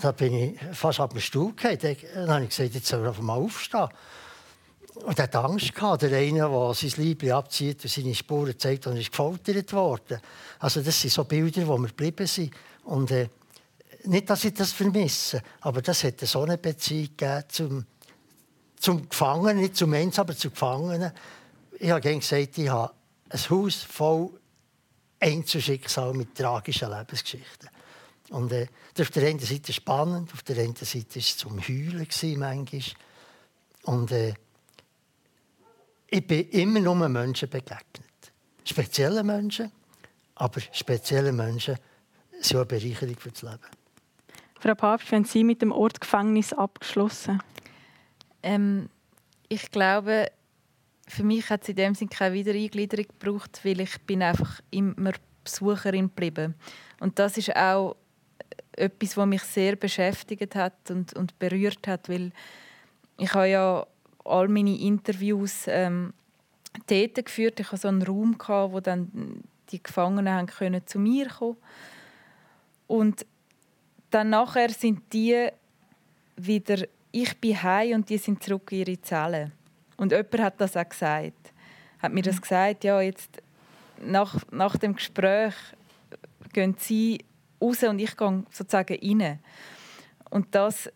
[0.00, 1.96] Da bin ich fast auf dem Stuhl gefallen.
[2.14, 3.88] Dann habe ich gesagt, jetzt soll er mal aufstehen.
[4.94, 8.86] Und er hatte Angst, gehabt, der eine, der sein Liebling abzieht und seine Spuren zeigt
[8.86, 10.20] und ist gefoltert worden.
[10.58, 12.52] Also das sind so Bilder, wo wir geblieben sind.
[12.84, 13.28] Und äh,
[14.04, 17.10] nicht, dass ich das vermisse, aber das hat so eine Beziehung
[17.48, 17.86] zum,
[18.78, 21.12] zum Gefangenen, nicht zum Menschen, aber zum Gefangenen.
[21.78, 22.92] Ich habe gerne gesagt, ich habe
[23.30, 24.30] ein Haus voll
[25.20, 27.70] Einzelschicksal mit tragischen Lebensgeschichten.
[28.30, 31.60] Und äh, das auf der einen Seite spannend, auf der anderen Seite war es zum
[31.60, 32.06] Heulen
[32.38, 32.82] manchmal.
[33.84, 34.34] Und äh,
[36.12, 37.80] ich bin immer nur Menschen begegnet.
[38.64, 39.72] Spezielle Menschen,
[40.34, 41.76] aber spezielle Menschen
[42.38, 43.58] sind eine Bereicherung für das Leben.
[44.60, 47.42] Frau Papst, wenn Sie mit dem Ort Gefängnis abgeschlossen?
[48.42, 48.90] Ähm,
[49.48, 50.30] ich glaube,
[51.08, 55.12] für mich hat es in dem Sinne keine Wiedereingliederung gebraucht, weil ich bin einfach immer
[55.42, 56.54] Besucherin geblieben.
[57.00, 57.96] Und das ist auch
[58.76, 62.32] etwas, was mich sehr beschäftigt hat und, und berührt hat, weil
[63.18, 63.86] ich habe ja
[64.24, 66.12] all meine Interviews ähm,
[66.86, 67.60] dort geführt.
[67.60, 71.56] Ich hatte so einen Raum, wo dann die Gefangenen haben können zu mir kommen
[72.86, 73.26] Und
[74.10, 75.48] dann nachher sind die
[76.36, 79.52] wieder, ich bin heim und die sind zurück in ihre Zellen.
[79.96, 81.52] Und jemand hat das auch gesagt.
[82.00, 82.40] Hat mir das mhm.
[82.40, 83.42] gesagt, ja, jetzt
[84.04, 85.54] nach, nach dem Gespräch
[86.52, 87.24] gehen sie
[87.60, 89.38] raus und ich gehe sozusagen rein.
[90.30, 90.90] Und das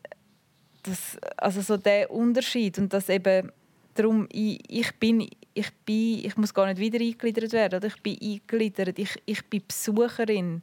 [0.87, 3.51] das, also so der Unterschied und dass eben
[3.95, 7.87] darum, ich, ich bin, ich bin, ich muss gar nicht wieder eingegliedert werden, oder?
[7.89, 10.63] ich bin eingegliedert, ich, ich bin Besucherin,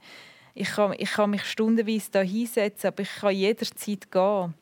[0.54, 4.54] ich kann, ich kann mich stundenweise da hinsetzen, aber ich kann jederzeit gehen.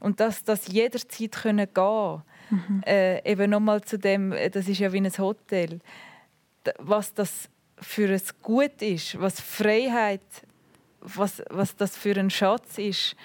[0.00, 2.82] Und dass das jederzeit können gehen, mhm.
[2.86, 5.80] äh, eben nochmal zu dem, äh, das ist ja wie ein Hotel,
[6.78, 7.48] was das
[7.80, 10.22] für ein Gut ist, was Freiheit,
[11.00, 13.16] was, was das für ein Schatz ist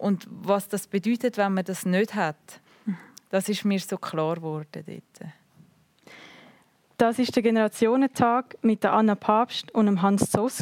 [0.00, 2.60] und was das bedeutet, wenn man das nicht hat,
[3.28, 5.32] das ist mir so klar geworden dort.
[6.96, 10.60] Das ist der Generationentag mit der Anna Papst und Hans Zoss.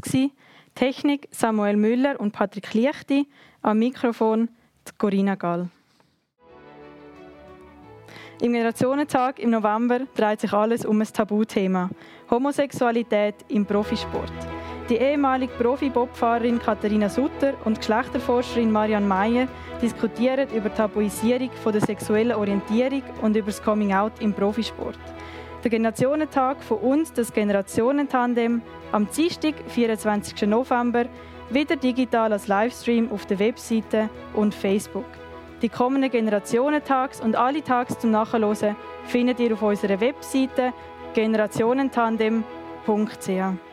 [0.74, 3.26] Technik Samuel Müller und Patrick Liechti.
[3.62, 4.48] Am Mikrofon
[4.98, 5.68] Corinna Gall.
[8.40, 11.90] Im Generationentag im November dreht sich alles um ein Tabuthema:
[12.30, 14.57] Homosexualität im Profisport.
[14.88, 19.46] Die ehemalige Profi-Bobfahrerin Katharina Sutter und Geschlechterforscherin Marianne Meyer
[19.82, 24.98] diskutieren über Tabuisierung von der sexuellen Orientierung und über das Coming-out im Profisport.
[25.62, 30.48] Der Generationentag von uns, das Generationentandem, am Dienstag, 24.
[30.48, 31.04] November,
[31.50, 35.04] wieder digital als Livestream auf der Webseite und Facebook.
[35.60, 38.74] Die kommenden Generationentags und alle Tags zum Nachhören
[39.04, 40.72] findet ihr auf unserer Webseite
[41.14, 43.67] generationentandem.ch.